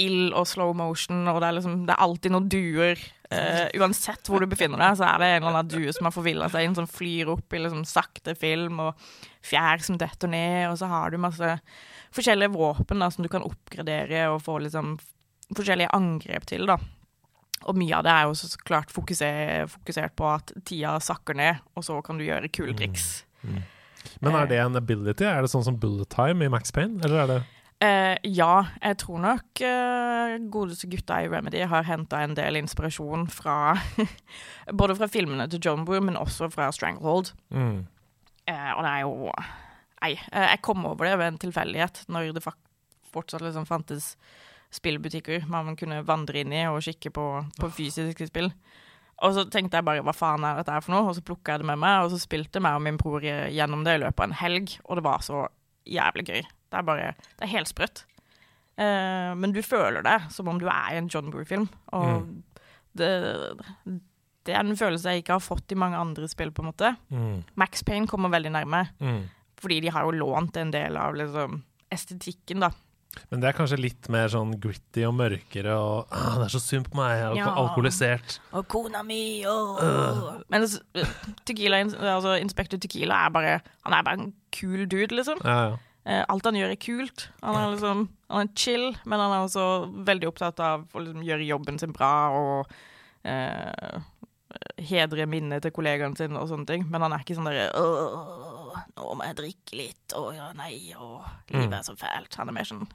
[0.02, 3.00] ild og slow motion, og det er liksom Det er alltid noen duer.
[3.32, 6.16] Uh, uansett hvor du befinner deg, så er det en eller annen due som har
[6.16, 8.98] forvilla seg inn, som flyr opp i liksom sakte film, og
[9.46, 11.54] fjær som detter ned, og så har du masse
[12.16, 14.98] forskjellige våpen da, som du kan oppgradere og få liksom
[15.52, 16.78] forskjellige angrep til, da.
[17.70, 21.62] Og mye av det er jo så klart fokuser, fokusert på at tida sakker ned,
[21.78, 23.24] og så kan du gjøre kule triks.
[24.22, 25.28] Men er det en ability?
[25.30, 27.42] Er det sånn som bullet time i Max Payne, eller er det
[27.82, 33.24] Uh, ja, jeg tror nok uh, godeste gutta i Remedy har henta en del inspirasjon
[33.34, 33.74] fra
[34.84, 37.32] Både fra filmene til John Boor, men også fra Stranglehold.
[37.50, 37.80] Mm.
[38.46, 39.32] Uh, og det er jo
[40.02, 42.44] Nei, eh, jeg kom over det ved en tilfeldighet, når det
[43.12, 44.16] fortsatt liksom fantes
[44.72, 47.26] spillbutikker man kunne vandre inn i og kikke på,
[47.60, 48.52] på fysiske spill.
[49.22, 51.54] Og så tenkte jeg bare hva faen er dette her for noe, og så plukka
[51.54, 54.24] jeg det med meg, og så spilte meg og min bror gjennom det i løpet
[54.24, 55.44] av en helg, og det var så
[55.86, 56.42] jævlig gøy.
[56.72, 58.06] Det er bare Det er helt sprøtt.
[58.82, 62.32] Eh, men du føler det som om du er i en John Boor-film, og
[62.98, 63.12] det,
[64.48, 66.96] det er en følelse jeg ikke har fått i mange andre spill, på en måte.
[67.12, 67.44] Mm.
[67.62, 69.22] Max Payne kommer veldig nærme, Mm.
[69.62, 71.60] Fordi de har jo lånt en del av liksom
[71.92, 72.72] estetikken, da.
[73.30, 76.62] Men det er kanskje litt mer sånn gritty og mørkere og ah, Det er så
[76.64, 77.50] synd på meg, jeg er Ja.
[77.60, 78.38] alkoholisert.
[78.56, 80.30] Og kona mi, og uh.
[80.48, 80.64] Men
[81.44, 81.82] Tequila,
[82.14, 85.44] altså Inspector Tequila er bare Han er bare en kul dude, liksom.
[85.44, 85.78] Ja, ja.
[86.08, 87.28] Eh, alt han gjør, er kult.
[87.44, 89.68] Han er liksom Han er chill, men han er også
[90.08, 92.72] veldig opptatt av å liksom gjøre jobben sin bra og
[93.28, 94.00] eh,
[94.92, 96.88] hedre minnet til kollegaen sin og sånne ting.
[96.92, 97.70] Men han er ikke sånn derre
[98.96, 102.36] nå må jeg drikke litt, å ja, nei, å, livet er så fælt.
[102.40, 102.88] Han er mer sånn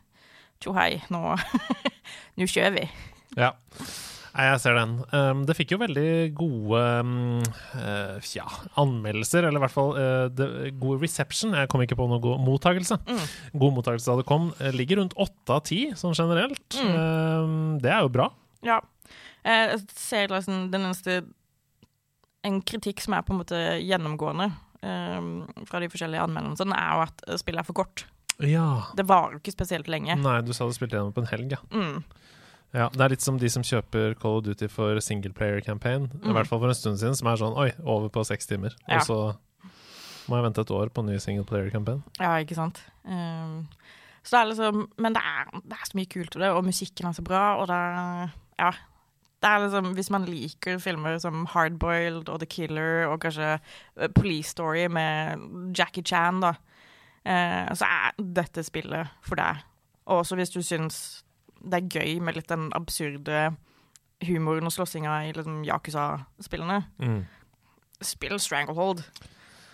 [0.62, 1.36] tjo hei, nå
[2.38, 2.84] Nå kjører vi.
[3.36, 3.54] Ja.
[4.36, 4.98] Nei, jeg ser den.
[5.16, 7.38] Um, det fikk jo veldig gode um,
[7.72, 8.44] uh, ja,
[8.80, 10.48] anmeldelser, eller i hvert fall uh, det,
[10.80, 11.56] god reception.
[11.56, 12.98] Jeg kom ikke på noe god mottagelse.
[13.08, 13.22] Mm.
[13.62, 14.50] God mottagelse da det kom.
[14.60, 16.66] Eh, ligger rundt åtte av ti, sånn generelt.
[16.76, 16.92] Mm.
[16.92, 18.28] Um, det er jo bra.
[18.66, 18.82] Ja.
[19.46, 21.22] Jeg ser liksom den eneste
[22.46, 24.50] En kritikk som er på en måte gjennomgående
[24.86, 28.04] eh, fra de forskjellige anmeldelsene, er jo at spillet er for kort.
[28.44, 28.66] Ja.
[28.98, 30.14] Det varer jo ikke spesielt lenge.
[30.20, 31.60] Nei, du sa du spilte gjennom på en helg, ja.
[31.72, 32.02] Mm.
[32.76, 32.86] ja.
[32.92, 36.34] Det er litt som de som kjøper Call of Duty for singleplayer campaign, i Mm.
[36.36, 38.76] hvert fall for en stund siden, som er sånn oi, over på seks timer.
[38.86, 39.00] Ja.
[39.00, 39.18] Og så
[40.28, 42.02] må jeg vente et år på en ny singleplayer campaign.
[42.20, 42.82] Ja, ikke sant.
[43.06, 43.68] Um,
[44.26, 46.64] så det er liksom Men det er, det er så mye kult ved det, og
[46.66, 48.72] musikken er så bra, og det er Ja.
[49.42, 54.08] Det er liksom, Hvis man liker filmer som Hardboiled og The Killer og kanskje eh,
[54.14, 56.54] Police Story med Jackie Chan, da,
[57.24, 59.62] eh, så er dette spillet for deg.
[60.06, 61.22] Og også hvis du syns
[61.66, 63.50] det er gøy med litt den absurde
[64.26, 66.82] humoren og slåssinga i liksom Yakuza-spillene.
[67.02, 67.24] Mm.
[68.00, 69.02] Spill Stranglehold.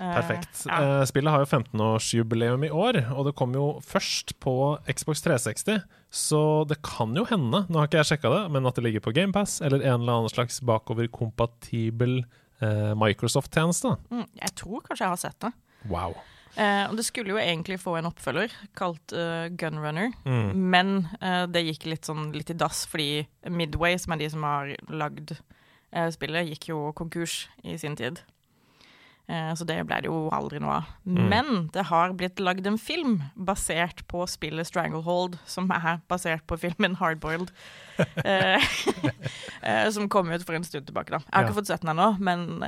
[0.02, 0.64] Eh, Perfekt.
[0.66, 0.78] ja.
[0.82, 4.54] Eh, spillet har jo 15-årsjubileum i år, og det kom jo først på
[4.90, 5.82] Xbox 360.
[6.10, 9.04] Så det kan jo hende, nå har ikke jeg sjekka det, men at det ligger
[9.04, 12.18] på GamePass eller en eller annen slags bakoverkompatibel
[12.60, 13.94] eh, Microsoft-tjeneste.
[14.10, 15.52] Mm, jeg tror kanskje jeg har sett det.
[15.90, 16.16] Wow.
[16.56, 20.50] Eh, og det skulle jo egentlig få en oppfølger kalt uh, Gunrunner, Mm.
[20.74, 20.90] men
[21.22, 24.74] eh, det gikk litt sånn litt i dass fordi Midway, som er de som har
[24.90, 25.32] lagd
[25.92, 28.20] eh, spillet, gikk jo konkurs i sin tid.
[29.30, 30.88] Eh, så det ble det jo aldri noe av.
[31.06, 31.20] Mm.
[31.30, 36.58] Men det har blitt lagd en film basert på spillet Stranglehold, som er basert på
[36.58, 37.52] filmen Hardboiled.
[38.24, 38.58] eh,
[39.62, 41.22] eh, som kom ut for en stund tilbake, da.
[41.22, 41.48] Jeg har Ja.
[41.48, 42.62] ikke fått sett den ennå, men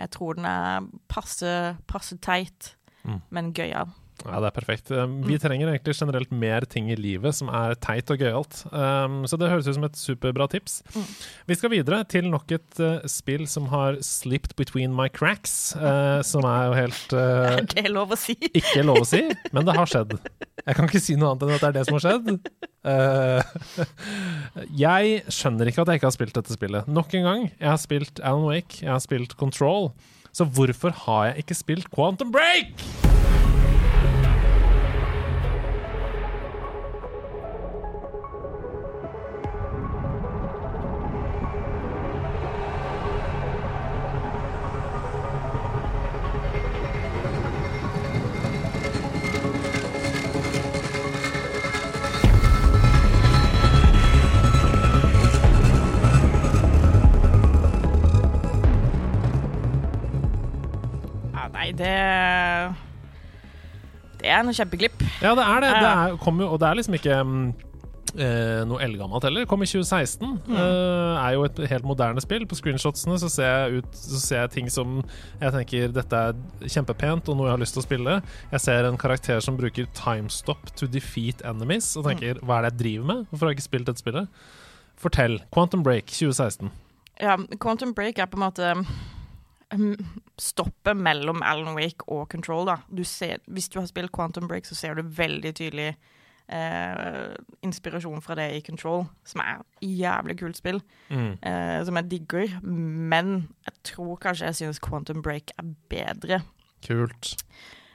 [0.00, 3.18] jeg tror den er passe, passe teit, Mm.
[3.30, 3.90] men gøyal.
[4.22, 4.90] Ja, det er perfekt.
[5.26, 8.54] Vi trenger egentlig generelt mer ting i livet som er teit og gøyalt.
[8.70, 10.82] Um, så det høres ut som et superbra tips.
[10.94, 11.08] Mm.
[11.50, 16.22] Vi skal videre til nok et uh, spill som har slipped between my cracks, uh,
[16.24, 18.34] som er jo helt eh, Er det lov å si?
[18.48, 19.22] ikke lov å si,
[19.52, 20.12] men det har skjedd.
[20.64, 22.26] Jeg kan ikke si noe annet enn at det er det som har skjedd.
[24.84, 26.82] Jeg skjønner ikke at jeg ikke har spilt dette spillet.
[26.88, 27.42] Nok en gang.
[27.56, 29.84] Jeg har spilt Alan Wake, jeg har spilt Control.
[30.34, 32.72] Så hvorfor har jeg ikke spilt Quantum Break?
[61.84, 62.74] Det
[64.22, 65.04] Det er en kjempeglipp.
[65.22, 65.70] Ja, det er det.
[65.76, 67.48] Det er, kom jo, og det er liksom ikke mm,
[68.14, 69.46] eh, noe eldgammelt heller.
[69.48, 70.38] Kom i 2016.
[70.46, 70.54] Mm.
[70.56, 72.46] Eh, er jo et helt moderne spill.
[72.48, 75.02] På screenshotsene så ser jeg, ut, så ser jeg ting som
[75.42, 78.18] jeg tenker dette er kjempepent og noe jeg har lyst til å spille.
[78.54, 82.74] Jeg ser en karakter som bruker timestop to defeat enemies, og tenker hva er det
[82.74, 83.26] jeg driver med?
[83.30, 84.46] Hvorfor har jeg ikke spilt dette spillet?
[85.04, 85.40] Fortell.
[85.52, 86.72] Quantum Break 2016.
[87.20, 88.72] Ja, Quantum Break er på en måte
[90.40, 92.66] stoppet mellom Alan Wake og Control.
[92.66, 92.76] Da.
[92.96, 95.94] Du ser, hvis du har spilt Quantum Break, så ser du veldig tydelig
[96.48, 97.34] eh,
[97.64, 101.38] inspirasjon fra det i Control, som er jævlig kult spill, Mm.
[101.42, 102.60] eh, som jeg digger.
[102.62, 106.42] Men jeg tror kanskje jeg syns Quantum Break er bedre.
[106.86, 107.36] Kult.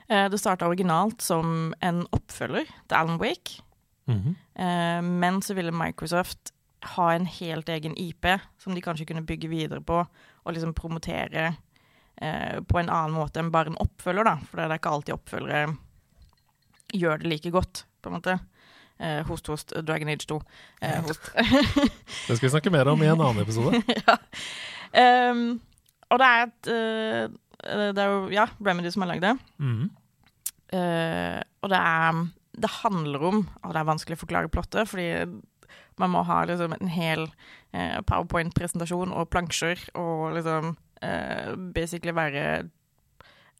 [0.08, 3.62] Eh, det starta originalt som en oppfølger til Alan Wake.
[4.08, 4.34] Mhm.
[4.56, 6.50] Eh, men så ville Microsoft
[6.82, 8.26] ha en helt egen IP
[8.58, 10.06] som de kanskje kunne bygge videre på,
[10.44, 11.56] og liksom promotere
[12.20, 14.34] på en annen måte enn bare en oppfølger, da.
[14.44, 15.62] For det er ikke alltid oppfølgere
[16.96, 18.36] gjør det like godt, på en måte.
[19.00, 20.40] Eh, host, host, Dragon Age 2.
[20.82, 21.30] Eh, host.
[22.28, 23.80] Det skal vi snakke mer om i en annen episode.
[24.06, 24.18] ja.
[25.30, 25.60] Um,
[26.10, 27.34] og det er et uh,
[27.94, 29.36] Det er jo ja, Remedy som har lagd det.
[29.62, 29.84] Mm.
[30.74, 32.18] Uh, og det er
[32.58, 35.06] Det handler om Og det er vanskelig å forklare plottet, fordi
[35.98, 37.26] man må ha liksom en hel
[37.76, 42.62] uh, powerpoint-presentasjon og plansjer og liksom eh, basically være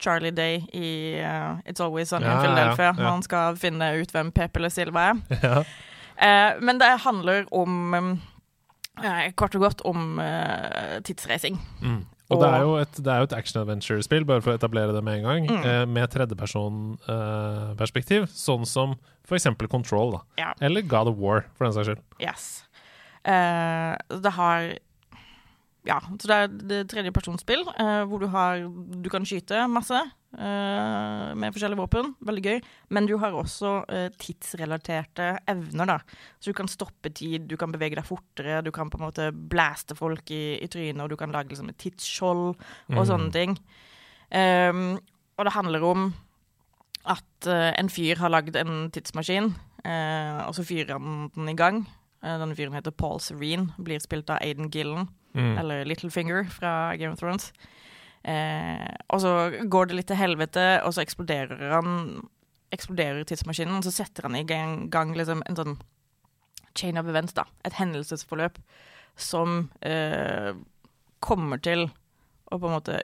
[0.01, 2.85] Charlie Day i uh, It's Always Sunny Ja, in Philadelphia.
[2.87, 2.93] ja.
[2.97, 5.15] når Han skal finne ut hvem Pepe eller Silva er.
[5.43, 5.63] Ja.
[6.21, 7.95] Eh, men det handler om
[9.03, 10.21] eh, Kort og godt om
[11.05, 11.59] tidsreising.
[11.81, 12.05] Mm.
[12.31, 15.47] Og det er jo et, et action-adventure-spill, bare for å etablere det med en gang,
[15.51, 15.89] Mm.
[15.97, 18.93] med tredjepersonperspektiv, sånn som
[19.27, 20.19] for eksempel Control, da.
[20.39, 20.53] Ja.
[20.61, 22.01] Eller God of War, for den saks skyld.
[22.23, 22.45] Yes.
[23.25, 24.71] Det har
[25.89, 28.67] Ja, så det er det tredjepersonsspill uh, hvor du har
[29.01, 32.11] Du kan skyte masse eh, med forskjellige våpen.
[32.21, 32.59] Veldig gøy.
[32.95, 35.97] Men du har også eh, tidsrelaterte evner, da.
[36.39, 39.31] Så du kan stoppe tid, du kan bevege deg fortere, du kan på en måte
[39.33, 43.07] blaste folk i, i trynet, og du kan lage liksom et tidsskjold og Mm.
[43.09, 43.57] sånne ting.
[44.31, 44.99] Um,
[45.39, 46.13] og det handler om
[47.09, 49.55] at uh, en fyr har lagd en tidsmaskin,
[49.87, 51.87] uh, og så fyrer han den i gang.
[52.23, 55.59] Eh, denne fyren heter Paul Serene, blir spilt av Aiden Gillen, Mm.
[55.59, 57.53] eller Littlefinger fra Game of Thrones.
[58.25, 62.27] Eh, og så går det litt til helvete, og så eksploderer han
[62.73, 65.79] eksploderer tidsmaskinen, og så setter han i gang, gang liksom en sånn
[66.75, 67.45] chain of events, da.
[67.65, 68.59] Et hendelsesforløp
[69.17, 70.53] som eh,
[71.21, 71.87] kommer til
[72.51, 73.01] å på en måte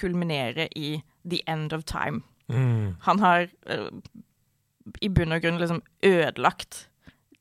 [0.00, 2.22] kulminere i the end of time.
[2.48, 2.96] Mm.
[3.00, 3.88] Han har eh,
[5.02, 6.86] i bunn og grunn liksom ødelagt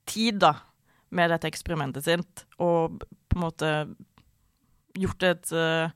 [0.06, 0.54] tid, da,
[1.16, 3.74] med dette eksperimentet sitt, og på en måte
[5.00, 5.92] gjort et, eh,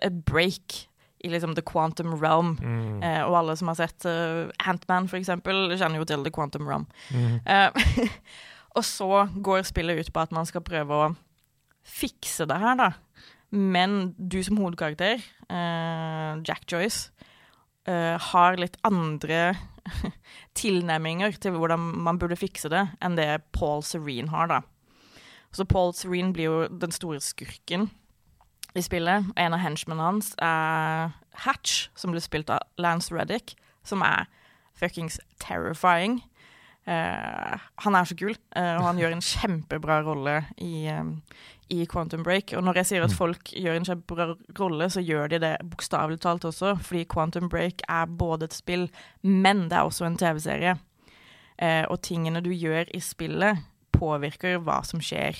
[0.00, 0.86] et break
[1.24, 2.56] i liksom the quantum realm.
[2.62, 3.02] Mm.
[3.02, 6.68] Eh, og alle som har sett uh, Antman, for eksempel, kjenner jo til the quantum
[6.68, 6.86] realm.
[7.12, 7.40] Mm.
[7.44, 8.08] Eh,
[8.76, 11.10] og så går spillet ut på at man skal prøve å
[11.84, 12.90] fikse det her, da.
[13.50, 15.20] Men du som hovedkarakter,
[15.50, 17.10] eh, Jack Joyce,
[17.88, 19.58] eh, har litt andre
[20.60, 24.60] tilnærminger til hvordan man burde fikse det, enn det Paul Serene har, da.
[25.52, 27.88] Så Paul Serene blir jo den store skurken
[28.78, 29.30] i spillet.
[29.36, 31.14] En av henchmennene hans er
[31.44, 34.28] Hatch, som blir spilt av Lance Reddick, som er
[34.78, 36.20] fuckings terrifying.
[36.88, 41.10] Uh, han er så kul, uh, og han gjør en kjempebra rolle i, eh,
[41.70, 42.52] i Quantum Break.
[42.56, 43.16] Og når jeg sier at Mm.
[43.16, 47.82] folk gjør en kjempebra rolle, så gjør de det bokstavelig talt også, fordi Quantum Break
[47.88, 48.88] er både et spill,
[49.22, 50.78] men det er også en TV-serie.
[51.58, 53.58] Eh, og tingene du gjør i spillet,
[53.92, 55.36] påvirker hva som skjer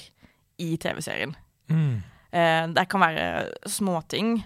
[0.59, 1.35] i TV-serien.
[1.69, 2.03] Mm.
[2.33, 4.45] Eh, det kan være småting,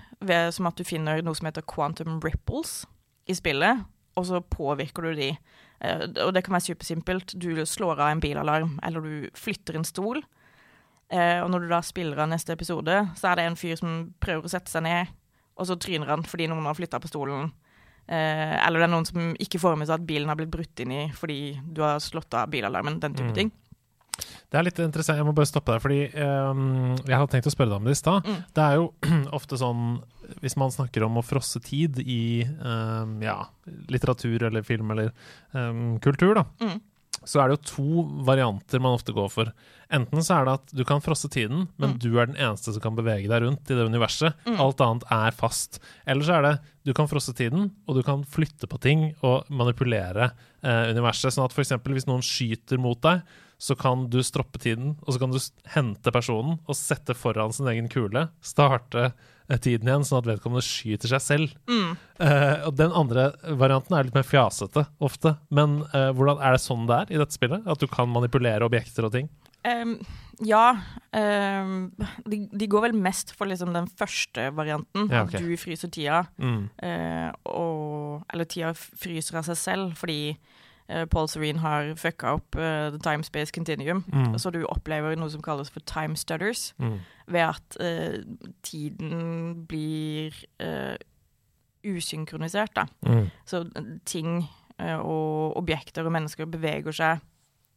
[0.53, 2.87] som at du finner noe som heter quantum ripples
[3.29, 3.85] i spillet,
[4.17, 5.37] og så påvirker du de.
[5.83, 7.35] Eh, og det kan være supersimpelt.
[7.39, 10.23] Du slår av en bilalarm, eller du flytter en stol.
[11.11, 14.15] Eh, og når du da spiller av neste episode, så er det en fyr som
[14.21, 15.07] prøver å sette seg ned,
[15.57, 17.53] og så tryner han fordi noen har flytta på stolen.
[18.09, 20.81] Eh, eller det er noen som ikke får med seg at bilen har blitt brutt
[20.85, 21.39] inn i fordi
[21.73, 22.99] du har slått av bilalarmen.
[23.01, 23.35] Den type Mm.
[23.35, 23.53] ting.
[24.51, 27.55] Det er litt interessant, jeg må bare stoppe deg, fordi ehm, jeg hadde tenkt å
[27.55, 28.25] spørre deg om det i stad.
[28.25, 28.45] Mm.
[28.55, 28.85] Det er jo
[29.39, 30.03] ofte sånn,
[30.41, 33.41] hvis man snakker om å frosse tid i ehm, ja,
[33.91, 35.11] litteratur eller film eller
[35.55, 36.81] ehm, kultur, da, Mm.
[37.29, 39.51] Så er det jo to varianter man ofte går for.
[39.95, 41.99] Enten så er det at du kan frosse tiden, men Mm.
[42.03, 44.35] du er den eneste som kan bevege deg rundt i det universet.
[44.47, 44.59] Mm.
[44.61, 45.79] Alt annet er fast.
[46.07, 49.45] Eller så er det du kan frosse tiden, og du kan flytte på ting og
[49.51, 50.33] manipulere
[50.63, 51.33] eh, universet.
[51.33, 51.73] Sånn at f.eks.
[51.85, 53.23] hvis noen skyter mot deg,
[53.59, 55.39] så kan du stroppe tiden, og så kan du
[55.77, 58.29] hente personen og sette foran sin egen kule.
[58.43, 59.13] Starte
[59.61, 61.55] tiden igjen, sånn at vedkommende skyter seg selv.
[61.69, 61.95] Mm.
[62.19, 63.29] Uh, og den andre
[63.61, 65.37] varianten er litt mer fjasete ofte.
[65.55, 67.67] Men uh, hvordan er det sånn det er i dette spillet?
[67.69, 69.29] At du kan manipulere objekter og ting?
[69.65, 69.99] Um,
[70.45, 70.77] ja.
[71.15, 71.93] Um,
[72.29, 75.09] de, de går vel mest for liksom den første varianten.
[75.09, 76.25] Ja, At du fryser tida.
[76.39, 76.67] Mm.
[76.81, 80.54] Uh, og, eller tida fryser av seg selv fordi eh,
[81.11, 84.05] Paul Serene har fucka opp uh, the time space continuum.
[84.13, 84.39] Mm.
[84.39, 86.99] Så du opplever noe som kalles for time stutters, Mm.
[87.27, 88.19] ved at uh,
[88.63, 90.97] tiden blir uh,
[91.85, 92.85] usynkronisert, da.
[93.07, 93.31] Mm.
[93.47, 94.45] Så eh, ting
[94.81, 97.21] eh, og objekter og mennesker beveger seg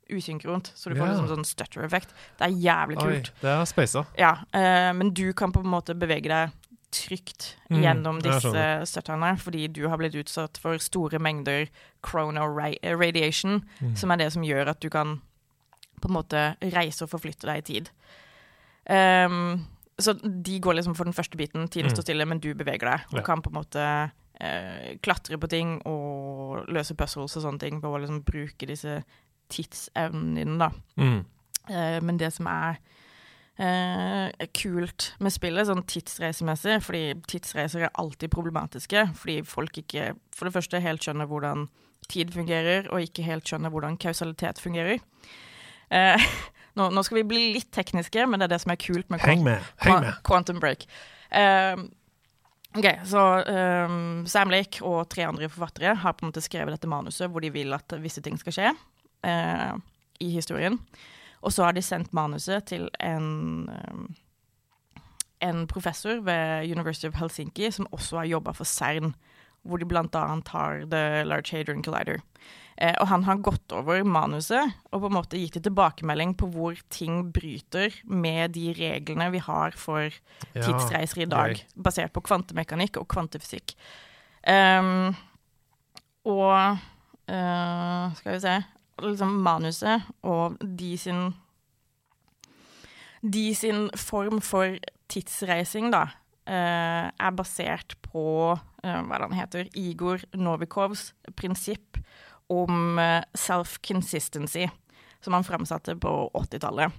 [0.08, 1.12] usynkront, så du får Ja.
[1.14, 2.14] liksom sånn stutter-effekt.
[2.40, 3.34] Det er jævlig Oi, kult.
[3.42, 4.06] det er spasa.
[4.18, 6.52] Ja, eh, men du kan på en måte bevege deg
[6.92, 11.68] trygt Mm, gjennom disse støttene, fordi du har blitt utsatt for store mengder
[12.06, 13.96] chrono-radiation, Mm.
[13.98, 15.22] som er det som gjør at du kan
[16.02, 17.90] på en måte reise og forflytte deg i tid.
[18.90, 19.66] Um,
[20.00, 21.96] så de går liksom for den første biten, tiden Mm.
[21.96, 23.00] står stille, men du beveger deg.
[23.12, 23.22] Og Ja.
[23.24, 27.88] kan på en måte uh, klatre på ting og løse puzzles og sånne ting på
[27.88, 29.04] å liksom bruke disse
[29.50, 30.70] tidsevnene dine, da.
[30.98, 31.26] Mm.
[31.70, 32.78] Uh, men det som er
[33.62, 40.50] eh, kult med spillet, sånn tidsreisemessig, fordi tidsreiser er alltid problematiske, fordi folk ikke for
[40.50, 41.68] det første helt skjønner hvordan
[42.12, 45.02] tid fungerer, og ikke helt skjønner hvordan kausalitet fungerer.
[45.90, 46.28] Eh,
[46.80, 49.24] nå, nå skal vi bli litt tekniske, men det er det som er kult med
[49.26, 49.64] Heng med.
[49.84, 50.20] Heng med.
[50.28, 50.88] Quantum Break.
[51.28, 51.90] Um,
[52.78, 56.88] ok, så um, Sam Lake og tre andre forfattere har på en måte skrevet dette
[56.88, 58.72] manuset hvor de vil at visse ting skal skje
[59.28, 59.74] eh,
[60.24, 60.80] i historien.
[61.42, 64.08] Og så har de sendt manuset til en, um,
[65.42, 69.14] en professor ved University of Helsinki som også har jobba for CERN,
[69.68, 72.22] hvor de annet har The Large Hadron Collider.
[72.78, 76.50] Eh, og han har gått over manuset og på en måte gitt en tilbakemelding på
[76.54, 80.06] hvor ting bryter med de reglene vi har for
[80.54, 81.64] Ja, tidsreiser i dag, gøy.
[81.88, 83.74] basert på kvantemekanikk og kvantefysikk.
[84.48, 85.18] Um,
[86.30, 86.78] og
[87.34, 88.56] uh, skal vi se
[89.04, 91.34] liksom Manuset og de sin
[93.22, 94.78] De sin form for
[95.10, 96.04] tidsreising, da,
[96.46, 101.98] eh, er basert på eh, hva det han heter, Igor Novikovs prinsipp
[102.48, 104.68] om eh, self-consistency,
[105.20, 106.94] som han framsatte på 80-tallet.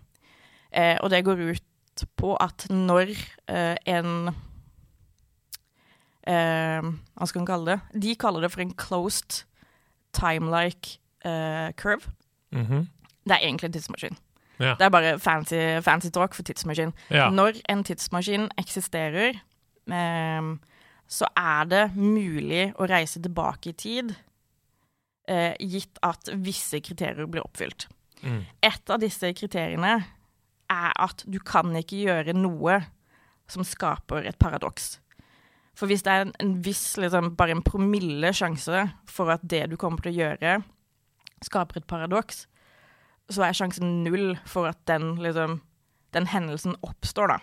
[0.70, 3.14] Eh, og det går ut på at når
[3.48, 4.30] eh, en
[6.28, 8.02] eh, Hva skal man kalle det?
[8.04, 9.44] De kaller det for en closed
[10.16, 12.10] time-like eh, curve.
[12.52, 12.88] Mhm.
[13.28, 14.16] Det er egentlig en tidsmaskin.
[14.58, 14.74] Ja.
[14.74, 16.92] Det er bare fancy, fancy talk for tidsmaskin.
[17.10, 17.28] Ja.
[17.30, 19.38] Når en tidsmaskin eksisterer,
[19.86, 20.60] um,
[21.08, 24.14] så er det mulig å reise tilbake i tid,
[25.30, 27.86] uh, gitt at visse kriterier blir oppfylt.
[28.22, 28.44] Mm.
[28.66, 29.98] Et av disse kriteriene
[30.68, 32.80] er at du kan ikke gjøre noe
[33.48, 34.96] som skaper et paradoks.
[35.78, 39.68] For hvis det er en, en viss, liksom, bare en promille sjanse for at det
[39.70, 40.56] du kommer til å gjøre,
[41.46, 42.46] skaper et paradoks,
[43.28, 45.60] så er sjansen null for at den, liksom,
[46.16, 47.38] den hendelsen oppstår, da.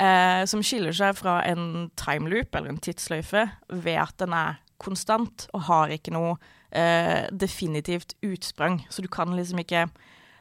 [0.00, 4.60] eh, som skiller seg fra en time loop, eller en tidssløyfe, ved at den er
[4.82, 6.36] konstant og har ikke noe
[6.72, 8.80] eh, definitivt utsprang.
[8.90, 9.88] Så du kan liksom ikke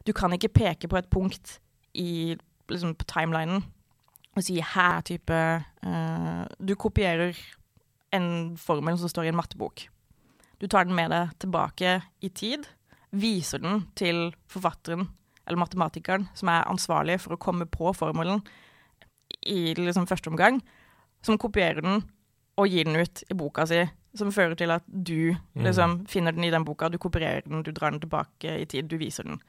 [0.08, 1.60] Du kan ikke peke på et punkt
[1.94, 2.36] i
[2.70, 3.62] liksom på timelinen
[4.32, 5.38] og si her type
[5.86, 7.36] uh, Du kopierer
[8.16, 9.86] en formel som står i en mattebok.
[10.60, 12.68] Du tar den med deg tilbake i tid,
[13.12, 15.08] viser den til forfatteren
[15.48, 18.44] eller matematikeren som er ansvarlig for å komme på formelen
[19.48, 20.60] i liksom første omgang,
[21.26, 22.04] som kopierer den
[22.60, 23.82] og gir den ut i boka si,
[24.18, 25.64] som fører til at du Mm.
[25.66, 28.88] liksom finner den i den boka, du kopierer den, du drar den tilbake i tid,
[28.88, 29.40] du viser den.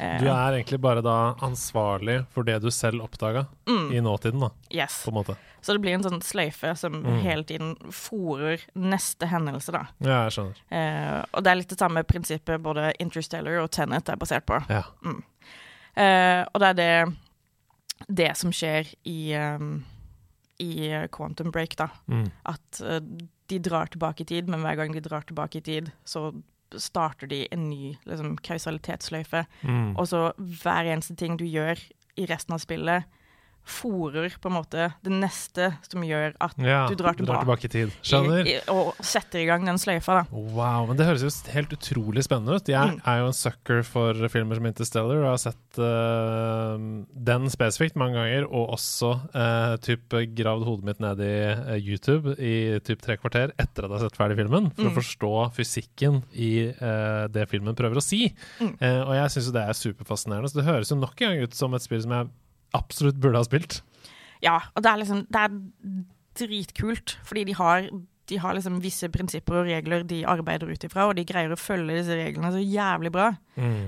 [0.00, 4.40] Eh, Du er egentlig bare da ansvarlig for det du selv oppdaga mm, i nåtiden,
[4.40, 5.02] da, yes.
[5.04, 5.36] på en måte.
[5.60, 7.20] Så det blir en sånn sløyfe som Mm.
[7.22, 9.86] hele tiden fòrer neste hendelse, da.
[10.00, 10.56] Ja, jeg skjønner.
[10.70, 14.62] Eh, og det er litt det samme prinsippet både Interstellar og Tenet er basert på.
[14.70, 14.84] Ja.
[15.96, 17.16] Eh, og det er det,
[18.08, 19.84] det som skjer i, um,
[20.60, 21.88] i Quantum Break, da.
[22.08, 22.30] Mm.
[22.46, 23.00] At eh,
[23.50, 26.30] de drar tilbake i tid, men hver gang de drar tilbake i tid, så
[26.74, 29.44] starter de en ny liksom, kausalitetsløyfe.
[29.62, 29.94] Mm.
[29.96, 31.80] Og så hver eneste ting du gjør
[32.16, 33.06] i resten av spillet,
[33.66, 37.64] fòrer på en måte det neste som gjør at Ja, Du drar tilbake.
[37.64, 37.90] i tid.
[38.02, 38.46] Skjønner.
[38.46, 40.20] i, i, og setter i gang den sløyfa.
[40.22, 40.24] da.
[40.30, 42.66] Wow, men det høres jo helt utrolig spennende ut.
[42.68, 43.00] Jeg Mm.
[43.04, 46.76] er jo en sucker for filmer som Interstellar og har sett uh,
[47.26, 52.36] den spesifikt mange ganger, og også uh, typ gravd hodet mitt ned i uh, YouTube
[52.38, 54.92] i typ tre kvarter etter at jeg har sett ferdig filmen, for Mm.
[54.92, 56.50] å forstå fysikken i
[57.32, 58.28] det filmen prøver å si.
[58.60, 58.76] Mm.
[59.08, 60.50] Og jeg syns jo det er superfascinerende.
[60.52, 62.28] Så det høres jo nok en gang ut som et spill som jeg
[62.76, 63.80] absolutt burde ha spilt.
[64.44, 65.56] Ja, og det er liksom Det er
[66.36, 67.88] dritkult, fordi de har
[68.26, 71.58] de har liksom visse prinsipper og regler de arbeider ut ifra, og de greier å
[71.60, 73.28] følge disse reglene så jævlig bra.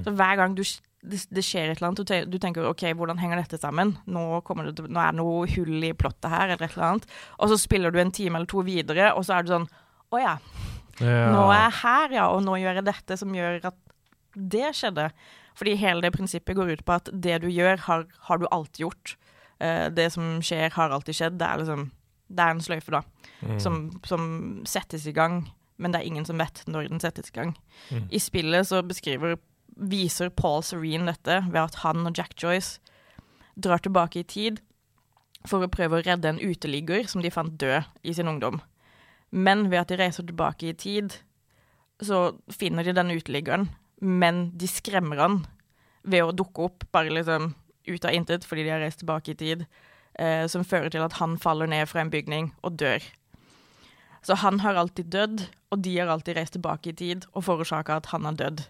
[0.07, 3.43] Så hver gang du, det, det skjer et eller annet, du, tenker OK, hvordan henger
[3.43, 3.97] dette sammen?
[4.07, 4.23] Nå,
[4.71, 7.11] det, nå er det noe hull i plottet her, eller et eller annet.
[7.39, 9.69] Og så spiller du en time eller to videre, og så er du sånn
[10.15, 10.37] Å ja,
[11.03, 11.27] Ja.
[11.35, 13.77] nå er jeg her, ja, og nå gjør jeg dette som gjør at
[14.39, 15.11] det skjedde.
[15.59, 18.85] Fordi hele det prinsippet går ut på at det du gjør, har, har du alltid
[18.87, 19.17] gjort.
[19.59, 21.39] Uh, det som skjer, har alltid skjedd.
[21.41, 21.89] Det er liksom
[22.29, 23.03] Det er en sløyfe, da,
[23.41, 23.61] Mm.
[23.61, 24.23] som, som
[24.67, 25.47] settes i gang,
[25.79, 27.55] men det er ingen som vet når den settes i gang.
[27.91, 28.09] Mm.
[28.11, 29.39] I spillet så beskriver
[29.79, 32.81] viser Paul Serene dette ved at han og Jack Joyce
[33.57, 34.59] drar tilbake i tid
[35.47, 38.61] for å prøve å redde en uteligger som de fant død i sin ungdom.
[39.31, 41.15] Men ved at de reiser tilbake i tid,
[42.03, 43.69] så finner de denne uteliggeren,
[44.01, 45.39] men de skremmer han
[46.09, 47.55] ved å dukke opp bare liksom
[47.89, 49.67] ut av intet fordi de har reist tilbake i tid,
[50.19, 53.03] eh, som fører til at han faller ned fra en bygning og dør.
[54.23, 57.97] Så han har alltid dødd, og de har alltid reist tilbake i tid og forårsaka
[58.01, 58.65] at han har dødd.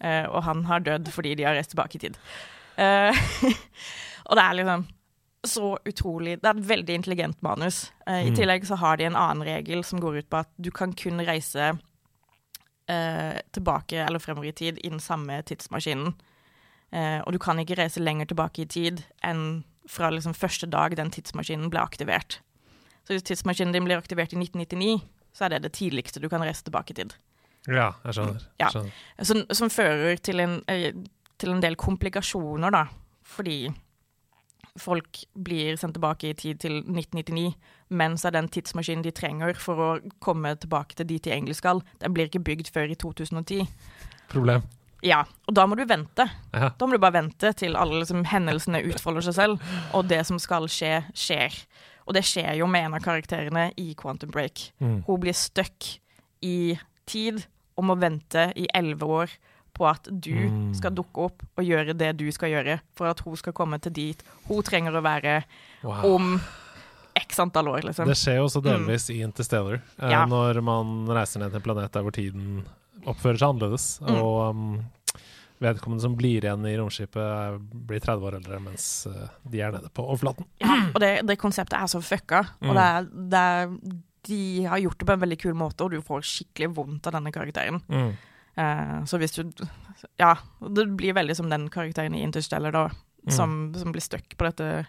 [0.00, 2.16] Eh, og han har dødd fordi de har reist tilbake i tid.
[2.76, 3.16] Eh,
[4.28, 4.86] og det er liksom
[5.46, 7.92] så utrolig Det er et veldig intelligent manus.
[8.06, 8.36] Eh, I Mm.
[8.36, 11.20] tillegg så har de en annen regel som går ut på at du kan kun
[11.22, 11.78] reise
[12.88, 16.14] eh, tilbake eller fremover i tid i den samme tidsmaskinen.
[16.92, 20.96] Eh, og du kan ikke reise lenger tilbake i tid enn fra liksom første dag
[20.98, 22.40] den tidsmaskinen ble aktivert.
[23.06, 25.04] Så hvis tidsmaskinen din blir aktivert i 1999,
[25.36, 27.14] så er det det tidligste du kan reise tilbake i tid.
[27.66, 28.46] ja, jeg skjønner.
[28.60, 28.70] Ja.
[28.70, 28.92] skjønner.
[29.22, 30.92] Som, som fører til en, eh,
[31.38, 32.86] til en del komplikasjoner, da.
[33.26, 33.66] Fordi
[34.78, 37.54] folk blir sendt tilbake i tid til 1999,
[37.88, 39.88] men så er den tidsmaskinen de trenger for å
[40.20, 43.66] komme tilbake til dit de egentlig skal, den blir ikke bygd før i 2010.
[44.32, 44.62] Problem.
[45.04, 46.24] Ja, og da må du vente.
[46.56, 46.70] Aha.
[46.78, 49.60] Da må du bare vente til alle liksom, hendelsene utfolder seg selv,
[49.94, 51.54] og det som skal skje, skjer.
[52.06, 54.72] Og det skjer jo med en av karakterene i Quantum Break.
[54.82, 55.02] Mm.
[55.06, 55.92] Hun blir stuck
[56.42, 56.76] i
[57.06, 57.44] tid
[57.76, 59.36] og må vente i elleve år
[59.76, 60.74] på at du Mm.
[60.74, 63.92] skal dukke opp og gjøre det du skal gjøre for at hun skal komme til
[63.92, 65.44] dit hun trenger å være
[65.84, 66.14] Wow.
[66.16, 66.40] om
[67.36, 68.08] x antall år, liksom.
[68.08, 70.24] Det skjer jo også delvis i Interstellar, eh, Ja.
[70.26, 72.64] når man reiser ned til en planet der hvor tiden
[73.06, 74.16] oppfører seg annerledes, Mm.
[74.22, 74.84] og um,
[75.60, 79.88] vedkommende som blir igjen i romskipet, blir 30 år eldre, mens eh, de er nede
[79.94, 80.44] på overflaten.
[80.60, 82.42] Ja, og det, det konseptet er så fucka.
[82.60, 82.68] Mm.
[82.70, 83.76] Og det er, det er,
[84.26, 87.14] de har gjort det på en veldig kul måte, og du får skikkelig vondt av
[87.16, 87.80] denne karakteren.
[87.88, 88.10] Mm.
[88.56, 89.44] Eh, så hvis du
[90.20, 92.88] Ja, det blir veldig som den karakteren i Interstellar, da,
[93.26, 93.32] Mm.
[93.32, 94.86] som, som blir stuck på dette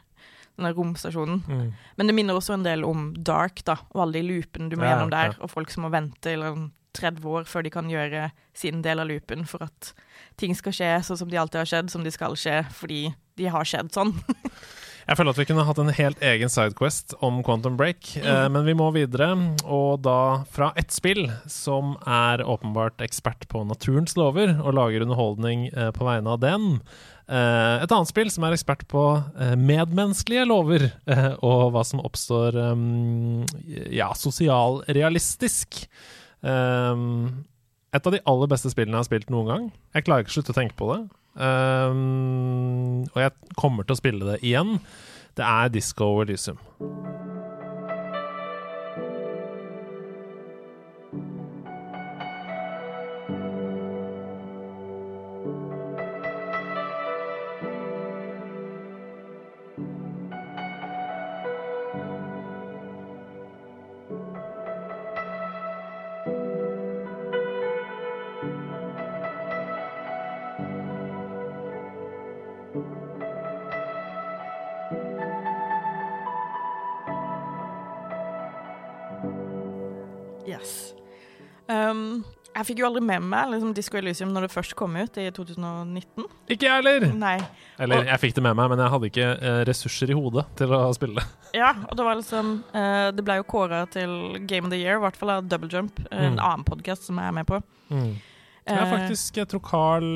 [0.57, 1.43] denne romstasjonen.
[1.47, 1.67] Mm.
[1.99, 4.87] Men det minner også en del om Dark, da, og alle de loopene du må
[4.87, 5.39] Ja, gjennom der, ja.
[5.43, 9.01] og folk som må vente i liksom 30 år før de kan gjøre sin del
[9.03, 9.91] av loopen for at
[10.41, 13.01] ting skal skje sånn som de alltid har skjedd, som de skal skje, fordi
[13.37, 14.15] de har skjedd sånn.
[15.07, 18.51] Jeg føler at vi kunne hatt en helt egen sidequest om Quantum Break, eh, Mm.
[18.51, 19.29] men vi må videre,
[19.63, 25.69] og da fra ett spill som er åpenbart ekspert på naturens lover, og lager underholdning
[25.71, 26.81] eh, på vegne av den.
[27.29, 29.05] Eh, et annet spill som er ekspert på
[29.39, 33.45] eh, medmenneskelige lover, eh, og hva som oppstår um,
[33.91, 35.87] ja, sosialrealistisk.
[36.43, 39.63] Et av de aller beste spillene jeg har spilt noen gang.
[39.95, 40.99] Jeg klarer ikke å slutte å tenke på det.
[41.37, 44.79] Um, og jeg kommer til å spille det igjen.
[45.37, 46.57] Det er Disco Elysium.
[80.47, 80.93] Yes.
[81.67, 82.23] Um,
[82.57, 85.27] jeg fikk jo aldri med meg liksom, Disco Elysium når det først kom ut i
[85.35, 86.23] 2019.
[86.49, 87.03] Ikke jeg heller!
[87.13, 87.35] Nei.
[87.83, 90.73] Eller jeg fikk det med meg, men jeg hadde ikke eh, ressurser i hodet til
[90.73, 91.25] å spille det.
[91.59, 94.09] Ja, og det var liksom eh, Det ble jo kåra til
[94.49, 96.39] Game of the Year, i hvert fall av Double Jump, en Mm.
[96.41, 97.61] annen podkast som jeg er med på.
[97.91, 98.17] Jeg
[98.67, 100.07] Eh, faktisk, jeg tror Carl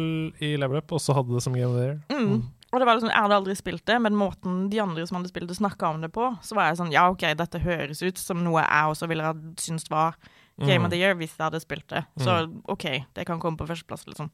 [0.43, 2.01] i Level Up også hadde det som Game of the Year.
[2.11, 2.41] Mm.
[2.71, 5.27] Og det var liksom, Jeg hadde aldri spilt det, men måten de andre som hadde
[5.33, 8.17] spilt det, snakka om det på, så var jeg sånn Ja, OK, dette høres ut
[8.17, 10.15] som noe jeg også ville ha syntes var
[10.61, 10.85] Game Mm.
[10.85, 12.03] of the Year hvis jeg hadde spilt det.
[12.21, 12.35] Så
[12.69, 14.29] OK, det kan komme på førsteplass, liksom.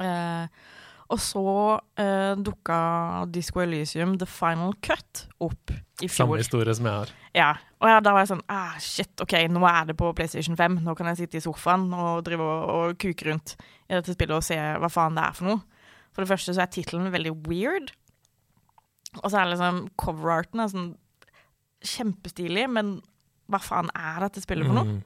[0.00, 0.46] Eh,
[1.12, 1.42] og så
[2.00, 6.24] eh, dukka Disco Elysium The Final Cut opp i fjor.
[6.24, 7.12] Samme historie som jeg har.
[7.36, 7.50] Ja,
[7.82, 10.80] og ja, da var jeg sånn ah, Shit, OK, nå er det på PlayStation 5.
[10.86, 13.56] Nå kan jeg sitte i sofaen og drive og, og kuke rundt
[13.90, 15.60] i dette spillet og se hva faen det er for noe.
[16.14, 17.90] For det første så er tittelen veldig weird.
[19.22, 20.92] Og så er liksom coverarten er sånn
[21.84, 22.96] kjempestilig, men
[23.50, 24.96] hva faen er dette spillet for noe?
[24.96, 25.02] Mm.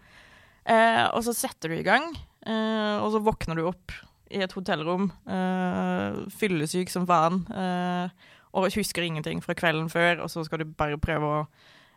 [0.68, 2.06] Eh, og så setter du i gang,
[2.46, 3.94] eh, og så våkner du opp
[4.28, 10.30] i et hotellrom, eh, fyllesyk som faen, eh, og husker ingenting fra kvelden før, og
[10.32, 11.40] så skal du bare prøve å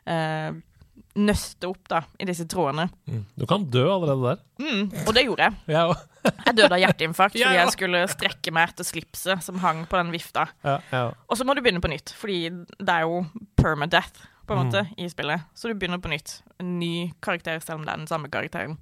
[0.08, 0.56] eh,
[1.20, 2.88] nøste opp da, i disse trådene.
[3.10, 3.26] Mm.
[3.38, 4.42] Du kan dø allerede der.
[4.64, 5.60] Mm, og det gjorde jeg.
[5.76, 6.00] Jeg.
[6.24, 10.12] Jeg døde av hjerteinfarkt fordi jeg skulle strekke meg etter slipset som hang på den
[10.14, 10.48] vifta.
[10.64, 13.24] Og så må du begynne på nytt, fordi det er jo
[13.58, 14.68] permadeath på en Mm.
[14.68, 15.42] måte i spillet.
[15.56, 16.42] Så du begynner på nytt.
[16.60, 18.78] En ny karakter, selv om det er den samme karakteren.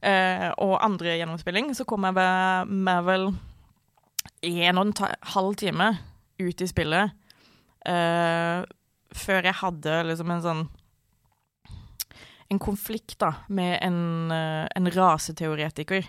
[0.00, 3.26] Uh, og andre gjennomspilling så kom jeg med, med vel
[4.42, 5.98] en og en halv time
[6.40, 7.10] ut i spillet
[7.84, 8.64] uh,
[9.12, 10.62] før jeg hadde liksom en sånn
[12.50, 16.02] en konflikt da, med en, eh, en raseteoretiker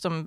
[0.00, 0.20] som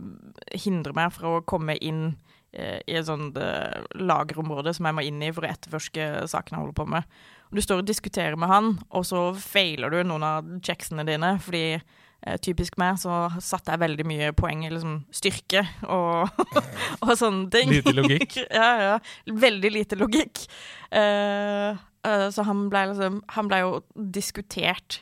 [0.54, 2.10] hindrer meg fra å komme inn
[2.54, 6.58] eh, i et sånt eh, lagerområde som jeg må inn i for å etterforske sakene
[6.58, 7.18] jeg holder på med.
[7.48, 11.36] Og du står og diskuterer med han, og så feiler du noen av checksene dine,
[11.44, 16.28] fordi eh, typisk meg så satte jeg veldig mye poeng i liksom styrke og,
[17.06, 17.72] og sånne ting.
[17.78, 18.40] Lite logikk.
[18.60, 18.96] ja, ja.
[19.32, 20.44] Veldig lite logikk.
[20.92, 23.72] Eh, eh, så han blei liksom Han ble jo
[24.16, 25.02] diskutert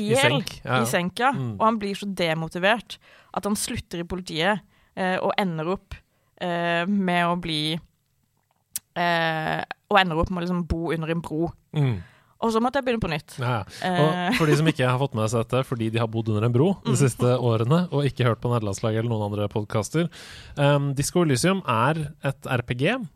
[0.00, 1.30] i hjel senk, ja, i senk, ja.
[1.36, 1.52] Mm.
[1.58, 2.96] Og han blir så demotivert
[3.34, 4.62] at han slutter i politiet
[4.96, 5.94] eh, og ender opp
[6.42, 7.76] eh, med å bli
[8.98, 9.60] eh,
[9.92, 11.48] Og ender opp med å liksom bo under en bro.
[11.76, 11.94] Mm.
[12.44, 13.36] Og så måtte jeg begynne på nytt.
[13.40, 13.88] Ja, ja.
[13.88, 14.00] Eh.
[14.02, 16.44] Og for de som ikke har fått med seg dette fordi de har bodd under
[16.48, 16.98] en bro de Mm.
[17.00, 20.10] siste årene og ikke hørt på Nederlandslaget eller noen andre podkaster
[20.58, 23.06] um, Disko Elysium er et RPG eh,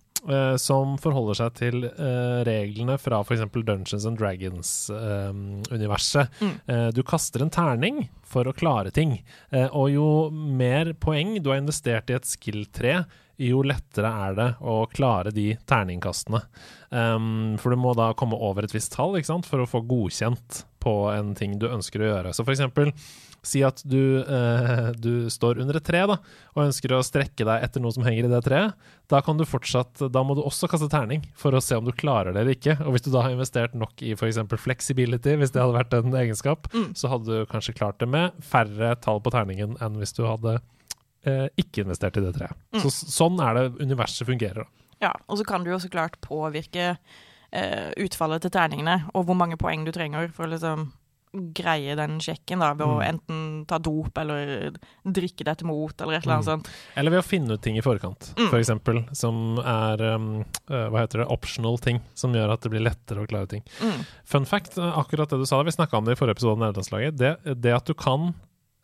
[0.59, 3.43] som forholder seg til eh, reglene fra f.eks.
[3.55, 6.29] Dungeons and Dragons-universet.
[6.43, 6.55] Mm.
[6.67, 7.97] Eh, du kaster en terning
[8.29, 9.11] for å klare ting,
[9.55, 12.95] eh, og jo mer poeng du har investert i et skill-tre,
[13.39, 16.43] jo lettere er det å klare de terningkastene.
[16.91, 19.47] Um, for du må da komme over et visst tall ikke sant?
[19.47, 22.33] for å få godkjent på en ting du ønsker å gjøre.
[22.35, 22.91] Så for eksempel,
[23.47, 26.17] si at du, eh, du står under et tre da,
[26.55, 28.75] og ønsker å strekke deg etter noe som henger i det treet.
[29.09, 31.93] Da, kan du fortsatt, da må du også kaste terning for å se om du
[31.97, 32.75] klarer det eller ikke.
[32.85, 34.41] Og hvis du da har investert nok i f.eks.
[34.61, 36.91] flexibility, hvis det hadde vært en egenskap, Mm.
[36.95, 40.59] så hadde du kanskje klart det med færre tall på terningen enn hvis du hadde
[41.25, 42.55] eh, ikke investert i det treet.
[42.75, 42.83] Mm.
[42.85, 44.65] Så sånn er det universet fungerer.
[44.65, 44.69] da.
[45.01, 46.97] Ja, Og så kan du jo så klart påvirke
[47.53, 50.91] eh, utfallet til terningene, og hvor mange poeng du trenger for å liksom
[51.33, 53.09] greie den sjekken, da, ved å Mm.
[53.09, 54.71] enten ta dop eller
[55.05, 56.63] drikke deg til mot, eller et eller annet Mm.
[56.65, 56.69] sånt.
[56.97, 58.49] Eller ved å finne ut ting i forkant, Mm.
[58.51, 62.71] for eksempel, som er um, eh, hva heter det, optional ting, som gjør at det
[62.71, 63.63] blir lettere å klare ting.
[63.81, 64.05] Mm.
[64.25, 66.73] Fun fact, eh, akkurat det du sa, vi snakka om det i forrige episode av
[66.73, 68.35] Nederlandslaget, det, det at du kan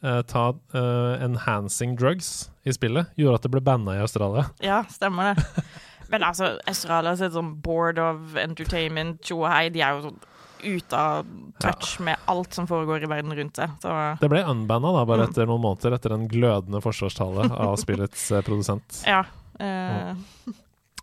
[0.02, 4.50] uh, ta uh, enhancing drugs i spillet, gjorde at det ble banna i Australia.
[4.60, 5.64] Ja, stemmer det.
[6.10, 10.18] Men altså, Australia sitt sånn board of entertainment, tjo og hei, de er jo sånn
[10.62, 11.26] ute av
[11.60, 13.70] touch med alt som foregår i verden rundt seg.
[13.82, 15.30] Så Det ble unbanna da, bare Mm.
[15.30, 19.02] etter noen måneder, etter en glødende forsvarstale av spillets eh, produsent.
[19.06, 19.24] ja.
[19.60, 20.14] Eh,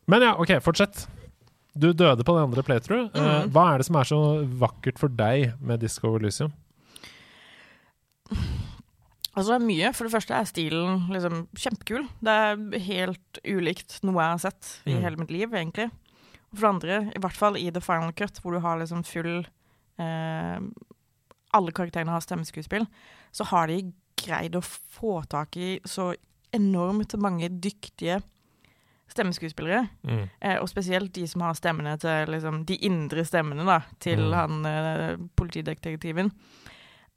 [0.08, 1.08] Men ja, OK, fortsett.
[1.78, 3.10] Du døde på det andre playthrough.
[3.16, 3.52] Eh, Mhm.
[3.52, 6.52] hva er det som er så vakkert for deg med Disco Elysium?
[9.36, 9.94] altså, det er mye.
[9.96, 12.08] For det første er stilen liksom kjempekul.
[12.22, 15.02] Det er helt ulikt noe jeg har sett i Mm.
[15.02, 15.92] hele mitt liv, egentlig.
[16.52, 19.06] Og for det andre, i hvert fall i The Final Cut, hvor du har liksom
[19.08, 19.46] full
[20.02, 20.60] eh,
[21.54, 22.86] Alle karakterene har stemmeskuespill,
[23.32, 26.12] så har de greid å få tak i så
[26.54, 28.20] enormt mange dyktige
[29.12, 29.86] stemmeskuespillere.
[30.08, 30.24] Mm.
[30.40, 34.34] Eh, og spesielt de som har stemmene til liksom, De indre stemmene da, til Mm.
[34.34, 36.32] han eh, politidetektiven.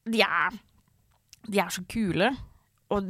[0.04, 0.58] De er,
[1.46, 2.36] de er så kule,
[2.90, 3.06] og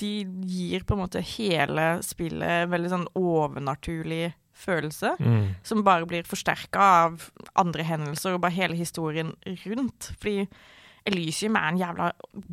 [0.00, 0.12] de
[0.46, 5.14] gir på en måte hele spillet veldig sånn overnaturlig følelse.
[5.20, 5.54] Mm.
[5.66, 9.32] Som bare blir forsterka av andre hendelser og bare hele historien
[9.66, 10.12] rundt.
[10.20, 10.46] Fordi
[11.08, 12.10] Elysium er en jævla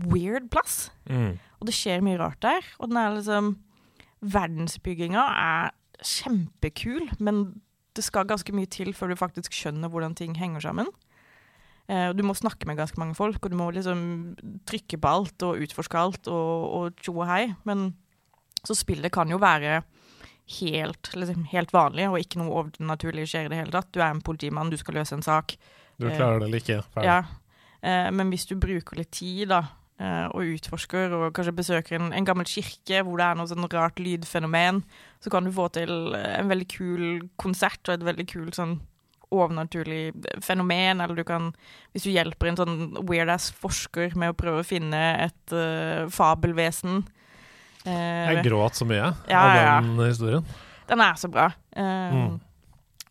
[0.08, 0.88] weird plass.
[1.10, 1.36] Mm.
[1.60, 2.64] Og det skjer mye rart der.
[2.80, 3.55] Og den er liksom
[4.26, 7.43] Verdensbygginga er kjempekul, men
[7.97, 10.89] det skal ganske mye til før du faktisk skjønner hvordan ting henger sammen.
[11.89, 14.36] Eh, Du må snakke med ganske mange folk, og du må liksom
[14.70, 17.43] trykke på alt og utforske alt og, og tjo og hei.
[17.66, 17.91] Men
[18.66, 19.82] så spillet kan jo være
[20.48, 23.91] helt, liksom, helt vanlig, og ikke noe overnaturlig skjer i det hele tatt.
[23.91, 25.58] Du er en politimann, du skal løse en sak.
[25.98, 26.80] Du klarer det eller ikke.
[26.93, 27.10] Ferdig.
[27.10, 27.20] Ja.
[27.82, 29.64] Eh, men hvis du bruker litt tid, da,
[30.00, 33.68] eh, og utforsker, og kanskje besøker en, en gammel kirke hvor det er noe sånn
[33.74, 34.84] rart lydfenomen,
[35.24, 37.08] så kan du få til en veldig kul
[37.41, 38.80] konsert og et veldig kult sånn
[39.34, 41.54] overnaturlig fenomen, eller du kan
[41.91, 42.78] Hvis du hjelper en sånn
[43.10, 47.14] weird-ass forsker med å prøve å finne et uh, fabelvesen eh,
[47.88, 50.45] Jeg gråt så mye Ja, av den historien.
[50.88, 51.49] Den er så bra.
[51.75, 52.39] Eh, Mm.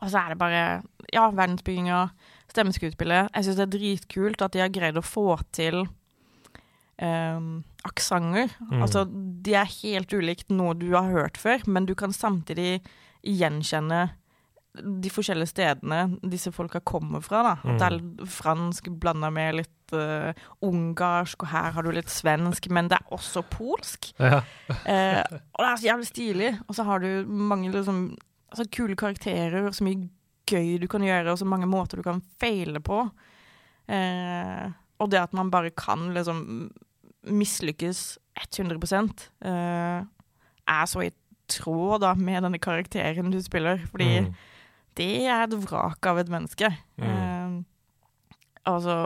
[0.02, 2.10] Og så er det bare Ja, verdensbygginga,
[2.52, 3.30] stemmeskuespillet.
[3.34, 5.86] Jeg syns det er dritkult at de har greid å få til
[7.02, 8.50] um, aksenter.
[8.70, 8.82] Mm.
[8.82, 12.80] Altså, de er helt ulikt noe du har hørt før, men du kan samtidig
[13.26, 14.10] gjenkjenne
[14.82, 16.00] de forskjellige stedene
[16.32, 17.42] disse folka kommer fra.
[17.46, 17.54] da.
[17.64, 20.30] At det er fransk blanda med litt uh,
[20.66, 24.12] ungarsk, og her har du litt svensk, men det er også polsk.
[24.20, 24.42] Ja.
[24.70, 25.22] uh,
[25.54, 26.52] og det er så jævlig stilig.
[26.68, 28.08] Og så har du mange liksom,
[28.50, 30.08] altså, kule karakterer, så mye
[30.46, 33.04] gøy du kan gjøre, og så mange måter du kan feile på.
[33.86, 34.66] Uh,
[34.98, 36.70] og det at man bare kan liksom
[37.26, 38.78] mislykkes 100
[39.44, 40.04] eh,
[40.66, 41.10] er så i
[41.48, 43.80] tråd da med denne karakteren du spiller.
[43.90, 44.34] Fordi Mm.
[44.96, 46.70] Det er et vrak av et menneske.
[47.00, 47.08] Mm.
[47.08, 47.56] Uh,
[48.72, 48.96] altså,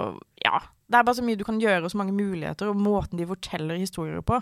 [0.45, 0.61] ja.
[0.91, 3.29] Det er bare så mye du kan gjøre, og så mange muligheter, og måten de
[3.31, 4.41] forteller historier på,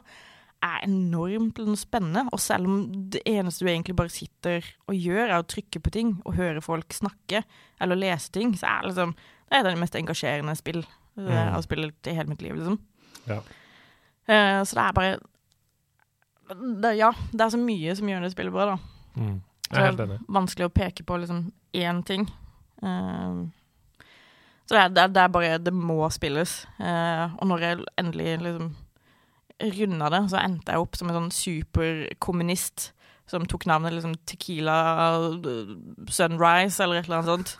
[0.64, 2.24] er enormt spennende.
[2.32, 2.78] Og selv om
[3.12, 6.64] det eneste du egentlig bare sitter og gjør, er å trykke på ting og høre
[6.64, 7.44] folk snakke,
[7.80, 9.16] eller lese ting, så er det liksom
[9.48, 12.78] Det er det mest engasjerende spill eh, jeg har spilt i hele mitt liv, liksom.
[13.28, 13.38] Ja.
[14.28, 15.18] Uh, så det er bare
[16.82, 18.76] det, Ja, det er så mye som gjør det spillet bra, da.
[19.16, 19.38] Mm.
[19.68, 20.18] Jeg er helt enig.
[20.32, 21.46] vanskelig å peke på liksom
[21.76, 22.28] én ting.
[22.82, 23.48] Uh,
[24.68, 26.60] så det er, det, er, det er bare Det må spilles.
[26.80, 28.70] Uh, og når jeg endelig liksom
[29.58, 32.92] runda det, så endte jeg opp som en sånn superkommunist
[33.28, 34.78] som tok navnet liksom Tequila
[35.18, 35.72] eh,
[36.08, 37.54] Sunrise eller et eller annet sånt.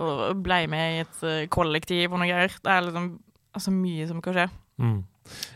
[0.00, 2.54] Og blei med i et eh, kollektiv og noe greier.
[2.64, 3.10] Det er liksom
[3.54, 4.48] altså, mye som kan skje.
[4.82, 4.96] Mm.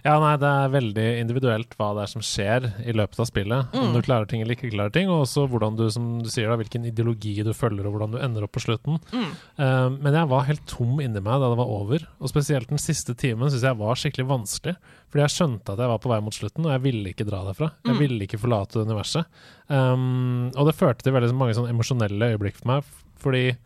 [0.05, 3.75] Ja, nei, det er veldig individuelt hva det er som skjer i løpet av spillet.
[3.77, 3.93] Om Mm.
[3.95, 6.57] du klarer ting eller ikke klarer ting, og også hvordan du, som du sier da,
[6.57, 8.99] hvilken ideologi du følger, og hvordan du ender opp på slutten.
[9.13, 9.31] Mm.
[9.59, 12.79] Eh, men jeg var helt tom inni meg da det var over, og spesielt den
[12.81, 14.77] siste timen syns jeg var skikkelig vanskelig.
[15.13, 17.45] Fordi jeg skjønte at jeg var på vei mot slutten, og jeg ville ikke dra
[17.45, 17.73] derfra.
[17.85, 17.99] Jeg Mm.
[17.99, 19.25] ville ikke forlate universet.
[19.69, 22.85] Um, og det førte til veldig mange sånn emosjonelle øyeblikk for meg,
[23.21, 23.57] fordi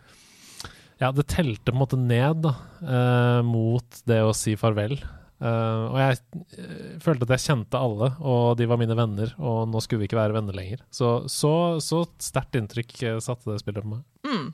[1.01, 4.99] ja, det telte på en måte ned da, uh, mot det å si farvel.
[5.43, 6.19] Eh, og jeg
[6.55, 10.07] uh, følte at jeg kjente alle, og de var mine venner, og nå skulle vi
[10.11, 10.85] ikke være venner lenger.
[10.95, 14.05] Så så, så sterkt inntrykk uh, satte det spillet på meg.
[14.29, 14.53] Mm.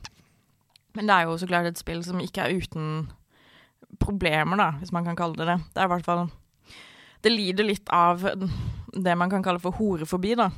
[0.97, 2.87] Men det er jo så klart et spill som ikke er uten
[4.01, 5.59] problemer, da, hvis man kan kalle det det.
[5.75, 6.25] Det er i hvert fall
[7.21, 10.49] Det lider litt av det man kan kalle for horefobi, da.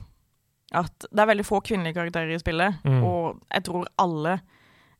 [0.77, 3.03] At det er veldig få kvinnelige karakterer i spillet, Mm.
[3.03, 4.39] og jeg tror alle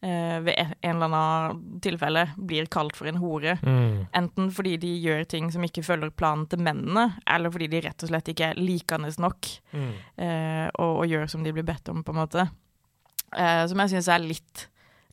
[0.02, 3.54] ved en eller annen tilfelle blir kalt for en hore.
[4.18, 8.06] Enten fordi de gjør ting som ikke følger planen til mennene, eller fordi de rett
[8.06, 12.02] og slett ikke er likende nok eh, og, og gjør som de blir bedt om,
[12.02, 12.48] på en måte.
[13.38, 14.68] Eh, som jeg syns er litt,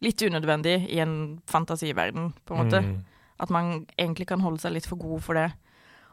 [0.04, 1.16] litt unødvendig i en
[1.50, 2.82] fantasiverden, på en måte.
[2.84, 2.98] Mm.
[3.38, 5.50] At man egentlig kan holde seg litt for god for det.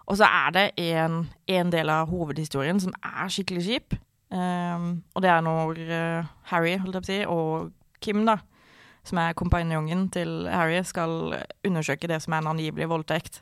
[0.05, 3.95] Og så er det en, en del av hovedhistorien som er skikkelig kjip.
[4.29, 8.37] Um, og det er når uh, Harry holdt jeg på å si, og Kim, da,
[9.05, 11.35] som er kompanjongen til Harry, skal
[11.65, 13.41] undersøke det som er en angivelig voldtekt.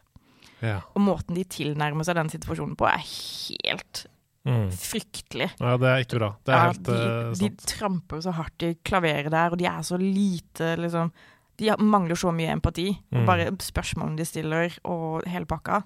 [0.64, 0.82] Ja.
[0.96, 4.08] Og måten de tilnærmer seg den situasjonen på, er helt
[4.46, 4.68] Mm.
[4.76, 5.46] fryktelig.
[5.58, 6.36] ja, det er ikke bra.
[6.44, 7.40] Det er Ja, helt de, sant.
[7.40, 11.12] de tramper så hardt i klaveret der, og de er så lite liksom
[11.56, 12.98] De mangler så mye empati.
[13.14, 13.26] Mm.
[13.28, 15.84] bare spørsmålene de stiller, og hele pakka.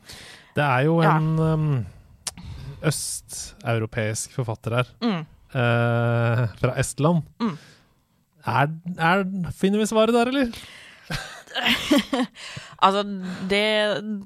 [0.56, 1.18] Det er jo Ja.
[1.18, 1.86] en um,
[2.82, 5.26] østeuropeisk forfatter her, Mm.
[5.54, 7.24] uh, fra Estland.
[7.40, 7.58] Mm.
[8.48, 8.68] Er,
[8.98, 10.52] er, finner vi svaret der, eller?
[12.78, 13.02] Altså,
[13.50, 13.62] det,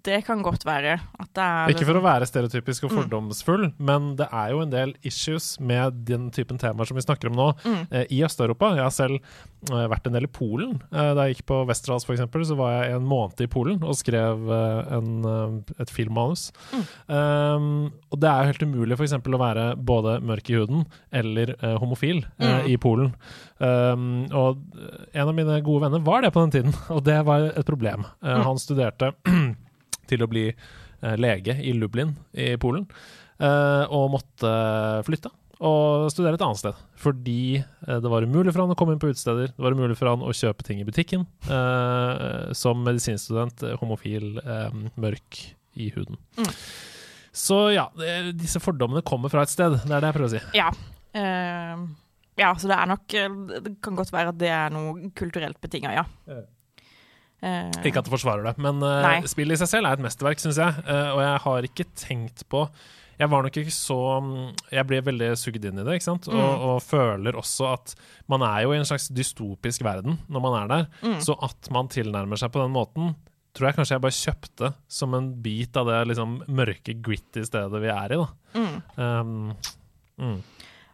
[0.04, 0.98] det kan godt være
[1.72, 2.98] Ikke for å være stereotypisk og Mm.
[3.00, 7.30] fordomsfull, men det er jo en del issues med den typen temaer som vi snakker
[7.32, 7.88] om nå, Mm.
[7.92, 8.74] eh, i Øst-Europa.
[8.76, 9.20] Jeg har selv
[9.72, 10.82] eh, vært en del i Polen.
[10.92, 13.96] Eh, da jeg gikk på Westerdals, eksempel, så var jeg en måned i Polen og
[13.96, 16.52] skrev eh, en, eh, et filmmanus.
[16.74, 16.84] Mm.
[17.08, 21.56] Um, og det er jo helt umulig eksempel å være både mørk i huden eller
[21.62, 22.68] eh, homofil Mm.
[22.68, 23.14] i Polen.
[23.62, 24.58] Um, og
[25.14, 28.06] en av mine gode venner var det på den tiden, og det var et problem.
[28.24, 28.46] Eh, Mm.
[28.48, 29.12] Han studerte
[30.12, 32.88] til å bli eh, lege i Lublin i Polen,
[33.40, 34.52] eh, og måtte
[35.08, 35.32] flytte.
[35.62, 36.78] Og studere et annet sted.
[36.98, 39.52] Fordi det var umulig for han å komme inn på utesteder.
[39.54, 41.28] Det var umulig for han å kjøpe ting i butikken.
[41.46, 44.40] eh, som medisinstudent, homofil,
[44.98, 45.38] mørk
[45.78, 46.18] i huden.
[46.40, 46.50] Mm.
[47.32, 47.86] Så ja,
[48.34, 49.78] disse fordommene kommer fra et sted.
[49.86, 50.42] Det er det jeg prøver å si.
[50.58, 50.72] Ja.
[51.16, 51.86] Uh,
[52.40, 55.92] ja, så det er nok Det kan godt være at det er noe kulturelt betinga,
[55.94, 56.04] ja.
[56.32, 56.42] Ja.
[57.42, 60.38] Eh, Ikke at det forsvarer det, men uh, spillet i seg selv er et mesterverk,
[60.44, 60.84] syns jeg.
[60.86, 62.68] Uh, og jeg har ikke tenkt på
[63.22, 66.30] Jeg var nok ikke så mm, Jeg ble veldig sugd inn i det, ikke sant?
[66.30, 66.62] Og, Mm.
[66.70, 67.96] og føler også at
[68.30, 70.88] man er jo i en slags dystopisk verden når man er der.
[71.02, 71.20] Mm.
[71.22, 73.16] Så at man tilnærmer seg på den måten,
[73.58, 77.82] tror jeg kanskje jeg bare kjøpte som en bit av det liksom mørke, gritty stedet
[77.84, 78.30] vi er i, da.
[78.56, 78.78] mm.
[78.98, 79.56] Um,
[80.22, 80.38] mm.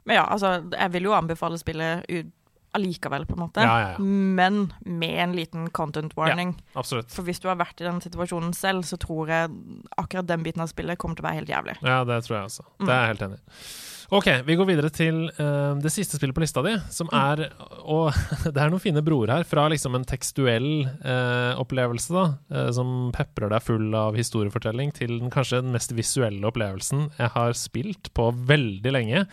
[0.07, 2.31] Men ja, altså, jeg vil jo anbefale spillet ut
[2.77, 3.65] allikevel, på en måte.
[3.65, 4.05] Ja, ja, ja.
[4.39, 6.55] Men med en liten content warning.
[6.77, 7.11] Absolutt.
[7.13, 9.51] For hvis du har vært i den situasjonen selv, så tror jeg
[9.97, 11.77] akkurat den biten av spillet kommer til å være helt jævlig.
[11.83, 12.67] Ja, det tror jeg også.
[12.77, 12.87] Mm.
[12.87, 13.67] Det er jeg helt enig i.
[14.09, 17.17] OK, vi går videre til uh, det siste spillet på lista di, som Mm.
[17.19, 17.41] er
[17.83, 18.13] Og
[18.53, 22.23] det er noen fine broer her, fra liksom en tekstuell uh, opplevelse, da,
[22.55, 27.33] uh, som peprer deg full av historiefortelling, til den kanskje den mest visuelle opplevelsen jeg
[27.35, 29.25] har spilt på veldig lenge.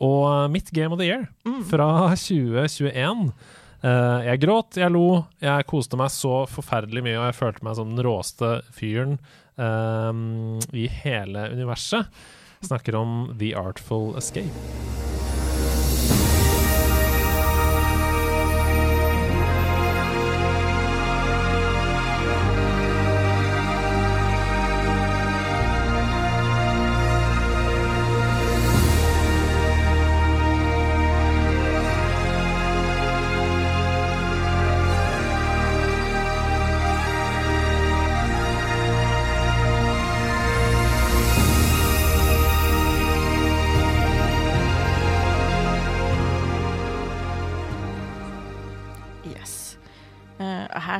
[0.00, 1.60] Og mitt Game of the Year Mm.
[1.68, 3.32] fra 2021.
[3.82, 7.74] Eh, jeg gråt, jeg lo, jeg koste meg så forferdelig mye, og jeg følte meg
[7.76, 9.18] som den råeste fyren
[10.72, 12.06] i hele universet.
[12.66, 14.50] Snakker om The Artful Escape.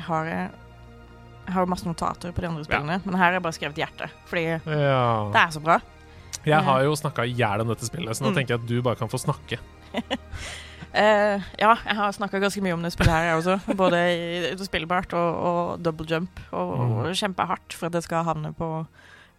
[0.03, 0.50] Her har jeg
[1.46, 4.07] Jeg har masse notater på de andre spillene, men her har jeg bare skrevet hjerte.
[4.30, 5.80] Fordi det er så bra.
[6.46, 8.36] Jeg har jo snakka i hjel om dette spillet, så nå Mm.
[8.36, 9.59] tenker jeg at du bare kan få snakke.
[9.94, 13.74] uh, ja, jeg har snakka ganske mye om det spillet her, jeg også.
[13.82, 16.40] Både i, spillbart og, og double jump.
[16.53, 16.72] Og,
[17.09, 18.70] og kjempehardt for at det skal havne på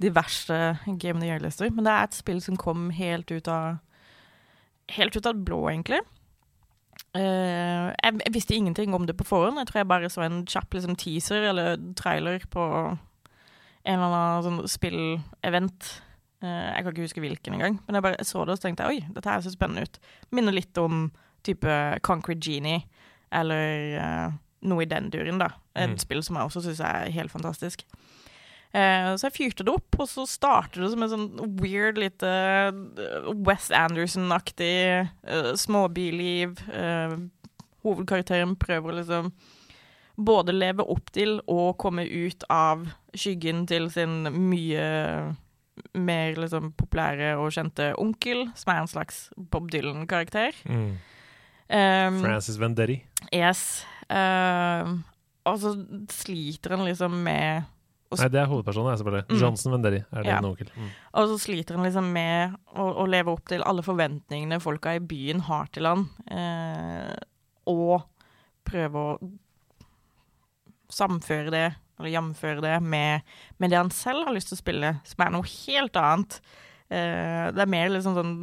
[0.04, 0.60] diverse
[1.00, 1.72] Game of the Year-lister.
[1.72, 3.80] Men det er et spill som kom helt ut av
[4.92, 6.02] Helt ut av blå, egentlig.
[7.14, 9.60] Eh, jeg, jeg visste ingenting om det på forhånd.
[9.62, 12.64] Jeg tror jeg bare så en kjapp liksom, teaser eller trailer på
[13.84, 15.90] en eller annen sånn spillevent.
[16.44, 18.84] Uh, jeg kan ikke huske hvilken engang, men jeg bare så det og så tenkte
[18.90, 20.00] jeg, oi, dette her ser spennende ut.
[20.36, 21.06] Minner litt om
[21.48, 22.82] type Concrete Genie,
[23.32, 24.34] eller uh,
[24.68, 25.54] noe i den duren, da.
[25.76, 25.98] Et Mm.
[26.00, 27.86] spill som jeg også syns er helt fantastisk.
[28.74, 32.30] Eh, så jeg fyrte det opp, og så starter det som en sånn weird lite
[33.46, 34.78] West Wes Anderson-aktig
[35.30, 36.58] uh, småbyliv.
[36.74, 37.14] Eh,
[37.86, 39.30] hovedkarakteren prøver å liksom
[40.18, 42.86] både leve opp til og komme ut av
[43.18, 44.88] skyggen til sin mye
[45.98, 50.58] mer liksom populære og kjente onkel, som er en slags Bob Dylan-karakter.
[50.70, 50.92] Mm.
[51.74, 53.00] Um, Francis Vendetti.
[53.34, 53.84] Yes.
[54.06, 55.02] Uh,
[55.50, 55.74] og så
[56.14, 57.70] sliter han liksom med
[58.20, 59.26] Nei, det er hovedpersonen, jeg, selvfølgelig.
[59.30, 59.40] Mm.
[59.42, 60.40] Johnson Venderi er Ja.
[60.44, 60.70] onkel.
[60.76, 60.90] Mm.
[61.14, 65.00] Og så sliter han liksom med å, å leve opp til alle forventningene folka i
[65.00, 67.16] byen har til han, eh,
[67.68, 68.04] og
[68.66, 69.18] prøve å
[70.94, 71.66] samføre det,
[72.00, 73.22] eller jamføre det, med,
[73.62, 76.40] med det han selv har lyst til å spille, som er noe helt annet.
[76.94, 78.34] Eh, det er mer liksom sånn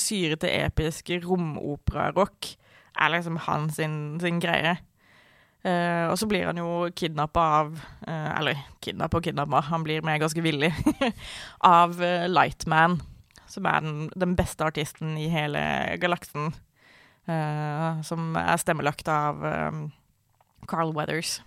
[0.00, 2.54] syrete, episk romopera-rock
[2.98, 4.76] er liksom hans sin, sin greie.
[5.66, 7.72] Eh, og så blir han jo kidnappa av
[8.06, 10.70] uh, Eller kidnappa og kidnappa, han blir med ganske villig.
[11.78, 13.00] av uh, Lightman,
[13.50, 15.60] som er den, den beste artisten i hele
[16.00, 16.54] galaksen.
[18.08, 19.80] som er stemmelagt av um,
[20.66, 21.42] Carl Weathers.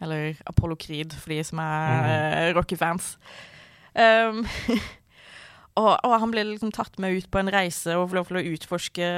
[0.00, 3.16] Eller Apollo Creed, for de som er eh, Rocky-fans.
[3.98, 4.44] Um,
[5.80, 8.38] og, og han blir liksom tatt med ut på en reise og får lov til
[8.38, 9.08] å utforske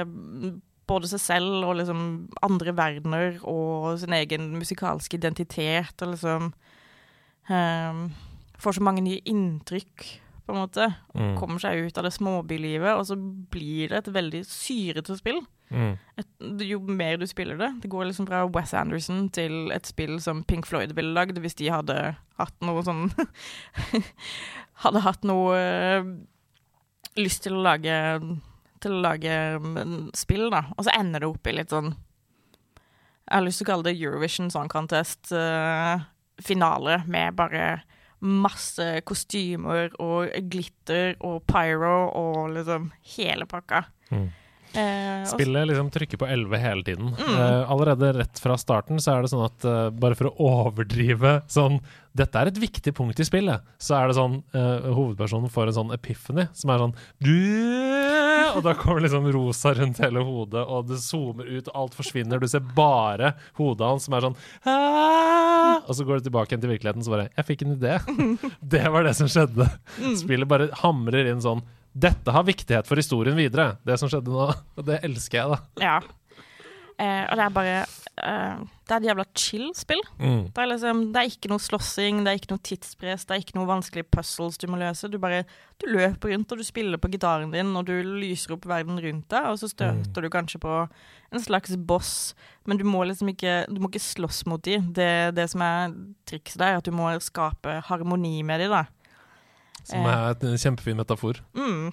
[0.91, 2.01] både seg selv og liksom
[2.45, 6.51] andre verdener og sin egen musikalske identitet og liksom
[7.51, 8.03] um,
[8.61, 10.03] Får så mange nye inntrykk,
[10.45, 10.85] på en måte.
[11.17, 11.31] Mm.
[11.39, 15.39] Kommer seg ut av det småbylivet, og så blir det et veldig syrete spill.
[15.71, 15.95] Mm.
[16.19, 16.29] Et,
[16.67, 20.41] jo mer du spiller det Det går liksom fra Wes Anderson til et spill som
[20.43, 21.95] Pink Floyd ville lagd hvis de hadde
[22.41, 23.05] hatt noe sånn
[24.83, 26.09] Hadde hatt noe øh,
[27.21, 27.95] lyst til å lage
[28.81, 30.61] Til å lage mm, spill, da.
[30.77, 33.99] Og så ender det opp i litt sånn Jeg har lyst til å kalle det
[33.99, 37.65] Eurovision Song Contest-finale med bare
[38.21, 40.21] masse kostymer og
[40.51, 42.81] glitter og pyro og liksom
[43.15, 43.79] hele pakka.
[44.11, 44.27] Mm.
[44.73, 47.09] Eh, Spillet liksom trykker på 11 hele tiden.
[47.19, 51.41] Eh, allerede rett fra starten så er det sånn at eh, bare for å overdrive
[51.51, 53.63] sånn Dette er et viktig punkt i spillet.
[53.79, 56.95] Så er det sånn eh, hovedpersonen får en sånn epiphany som er sånn
[58.57, 62.41] Og da kommer liksom rosa rundt hele hodet, og det zoomer ut, og alt forsvinner.
[62.43, 64.35] Du ser bare hodet hans som er sånn
[64.67, 67.95] «Ah!» Og så går du tilbake igjen til virkeligheten, så bare Jeg fikk en idé.
[68.75, 69.67] Det var det som skjedde.
[70.19, 74.49] Spillet bare hamrer inn sånn dette har viktighet for historien videre, det som skjedde nå.
[74.77, 75.61] Og det elsker jeg, da.
[75.83, 75.99] Ja.
[77.01, 80.01] Eh, og det er bare eh, Det er et jævla chill spill.
[80.19, 80.51] Mm.
[80.53, 83.41] Det er, liksom, det er ikke noe slåssing, det er ikke noe tidspress, det er
[83.41, 85.09] ikke noe vanskelige puzzles du må løse.
[85.09, 85.45] Du bare
[85.81, 89.27] du løper rundt, og du spiller på gitaren din, og du lyser opp verden rundt
[89.33, 90.75] deg, og så støter du kanskje på
[91.31, 92.13] en slags boss,
[92.67, 94.91] men du må liksom ikke Du må ikke slåss mot dem.
[94.93, 95.95] Det, det som er
[96.29, 98.85] trikset der, er at du må skape harmoni med dem, da.
[99.83, 100.13] Som Eh.
[100.13, 101.39] er en kjempefin metafor.
[101.55, 101.91] Mm.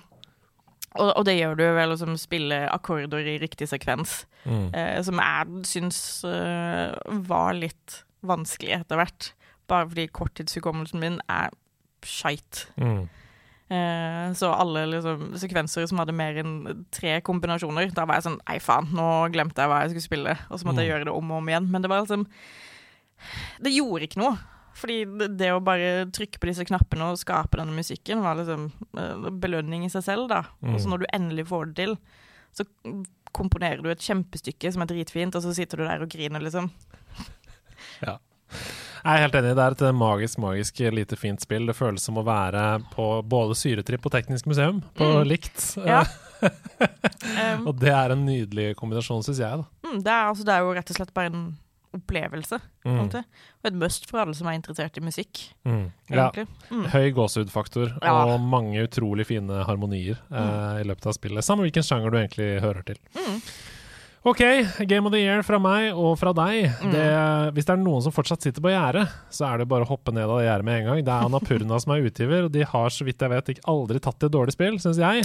[0.98, 4.24] Og, og det gjør du ved å liksom spille akkorder i riktig sekvens.
[4.48, 4.70] Mm.
[4.74, 6.94] eh, som jeg syns uh,
[7.28, 9.32] var litt vanskelig etter hvert.
[9.68, 11.50] Bare fordi korttidshukommelsen min er
[12.02, 12.66] skeit.
[12.80, 13.08] Mm.
[13.68, 18.38] Eh, så alle liksom, sekvenser som hadde mer enn tre kombinasjoner, da var jeg sånn
[18.48, 20.36] Nei, faen, nå glemte jeg hva jeg skulle spille.
[20.48, 20.94] Og så måtte jeg Mm.
[20.94, 21.68] gjøre det om og om igjen.
[21.70, 22.24] Men det var liksom
[23.60, 24.38] Det gjorde ikke noe.
[24.78, 28.68] Fordi det, det å bare trykke på disse knappene og skape denne musikken, var liksom
[28.98, 30.44] eh, belønning i seg selv, da.
[30.62, 30.74] Mm.
[30.74, 31.96] Og så når du endelig får det til,
[32.54, 32.66] så
[33.36, 36.70] komponerer du et kjempestykke som er dritfint, og så sitter du der og griner, liksom.
[38.06, 38.16] Ja.
[38.98, 39.50] Jeg er helt enig.
[39.58, 41.66] Det er et magisk, magisk lite fint spill.
[41.68, 42.62] Det føles som å være
[42.94, 45.26] på både syretripp og teknisk museum på Mm.
[45.28, 45.66] likt.
[45.86, 46.00] Ja.
[46.02, 46.14] Eh,
[47.38, 49.58] Um, og det er en nydelig kombinasjon, syns jeg.
[49.58, 49.64] da.
[49.88, 51.40] mm, det, er, altså, det er jo rett og slett bare en
[51.96, 52.58] opplevelse.
[52.84, 52.98] Mm.
[53.08, 53.14] Og
[53.70, 55.90] et must for alle som er interessert i musikk, Mm.
[56.10, 56.30] Ja.
[56.70, 56.84] Mm.
[56.92, 58.14] Høy gåsehudfaktor Ja.
[58.26, 61.44] og mange utrolig fine harmonier eh, i løpet av spillet.
[61.44, 62.96] Samme hvilken sjanger du egentlig hører til.
[63.16, 63.40] Mm.
[64.28, 64.40] OK,
[64.88, 66.66] Game of the Year fra meg og fra deg.
[66.82, 66.90] Mm.
[66.92, 67.04] Det,
[67.54, 70.12] hvis det er noen som fortsatt sitter på gjerdet, så er det bare å hoppe
[70.12, 71.04] ned av det gjerdet med en gang.
[71.06, 74.00] Det er Anapurna som er utgiver, og de har så vidt jeg vet ikke aldri
[74.04, 75.24] tatt et dårlig spill, syns jeg.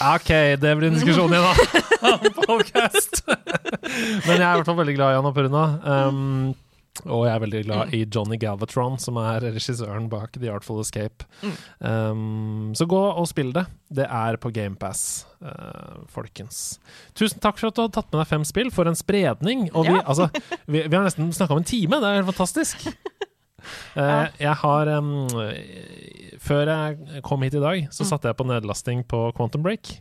[0.00, 0.30] OK,
[0.60, 2.14] det blir en diskusjon igjen, da.
[2.48, 3.20] Podcast.
[4.26, 5.64] Men jeg er i hvert fall veldig glad i Annapurna.
[5.84, 6.52] Um,
[7.04, 11.24] og jeg er veldig glad i Johnny Galvatron, som er regissøren bak The Artful Escape.
[11.84, 13.66] Um, så gå og spill det.
[13.92, 15.04] Det er på GamePass,
[15.44, 16.78] uh, folkens.
[17.16, 18.72] Tusen takk for at du har tatt med deg fem spill.
[18.74, 19.68] For en spredning!
[19.74, 20.02] Og vi, Ja.
[20.06, 20.30] altså,
[20.66, 22.00] vi, vi har nesten snakka om en time.
[22.00, 22.88] Det er helt fantastisk.
[23.96, 25.10] Uh, jeg har um,
[26.40, 29.98] Før jeg kom hit i dag, så satte jeg på nedlasting på Quantum Break.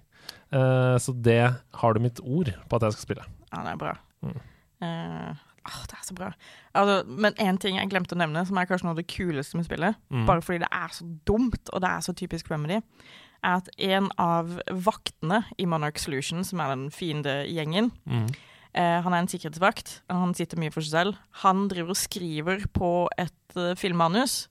[0.54, 1.42] Uh, så det
[1.82, 3.28] har du mitt ord på at jeg skal spille.
[3.54, 3.94] Ja, det er bra.
[4.26, 4.40] Mm.
[4.82, 6.32] Uh, oh, det er så bra.
[6.74, 9.58] Altså, men én ting jeg glemte å nevne, som er kanskje noe av det kuleste
[9.60, 10.26] med spillet, Mm.
[10.30, 12.80] bare fordi det er så dumt, og det er så typisk Remedy,
[13.44, 18.30] er at en av vaktene i Monarch Solution, som er den fiendegjengen, Mm.
[18.78, 22.66] Eh, han er en sikkerhetsvakt, han sitter mye for seg selv, han driver og skriver
[22.76, 22.92] på
[23.22, 24.48] et uh, filmmanus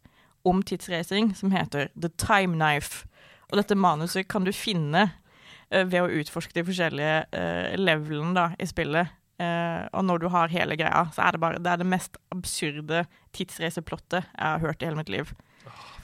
[0.49, 3.07] om tidsreising som heter The Time Knife.
[3.49, 8.51] Og dette manuset kan du finne uh, ved å utforske de forskjellige uh, levelene da,
[8.59, 9.15] i spillet.
[9.39, 12.19] Uh, og når du har hele greia, så er det bare det, er det mest
[12.35, 13.05] absurde
[13.37, 15.31] tidsreiseplottet jeg har hørt i hele mitt liv.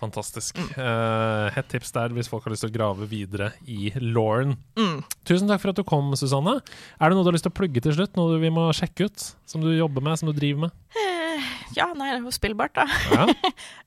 [0.01, 0.59] Fantastisk.
[0.59, 0.71] Mm.
[0.77, 4.57] Uh, Hett tips der hvis folk har lyst til å grave videre i Lauren.
[4.79, 4.99] Mm.
[5.29, 6.59] Tusen takk for at du kom, Susanne.
[6.99, 8.17] Er det noe du har lyst til å plugge til slutt?
[8.19, 9.27] Noe vi må sjekke ut?
[9.49, 10.77] Som du jobber med, som du driver med?
[10.99, 11.47] Uh,
[11.79, 12.85] ja, nei, det er jo spillbart, da.
[13.15, 13.29] Ja.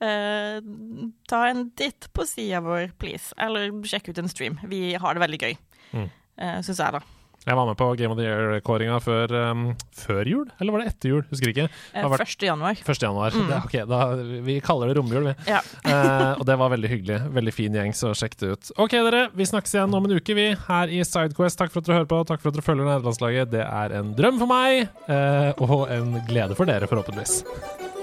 [0.03, 3.33] uh, ta en titt på sida vår, please.
[3.41, 4.57] Eller sjekk ut en stream.
[4.71, 5.57] Vi har det veldig gøy,
[5.95, 6.09] Mm.
[6.41, 6.99] uh, syns jeg, da.
[7.47, 9.61] Jeg var med på Game of the Year-kåringa før, um,
[9.95, 11.21] før jul, eller var det etter jul?
[11.29, 11.67] Husker ikke.
[11.93, 12.43] Eh, vært- 1.
[12.43, 12.75] januar.
[12.83, 12.99] 1.
[13.05, 13.31] januar.
[13.31, 13.47] Mm.
[13.47, 13.99] Det, ok, da,
[14.43, 15.35] vi kaller det romjul, vi.
[15.47, 15.61] Ja.
[15.87, 17.21] uh, og det var veldig hyggelig.
[17.37, 18.71] Veldig fin gjeng, så sjekk det ut.
[18.83, 19.29] Ok, dere.
[19.33, 21.57] Vi snakkes igjen om en uke, vi, her i Sidequest.
[21.61, 22.19] Takk for at dere hører på.
[22.27, 23.53] Takk for at dere følger nederlandslaget.
[23.55, 27.39] Det er en drøm for meg, uh, og en glede for dere, forhåpentligvis.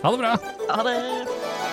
[0.01, 0.35] Ha det bra.
[0.73, 1.64] Ha det.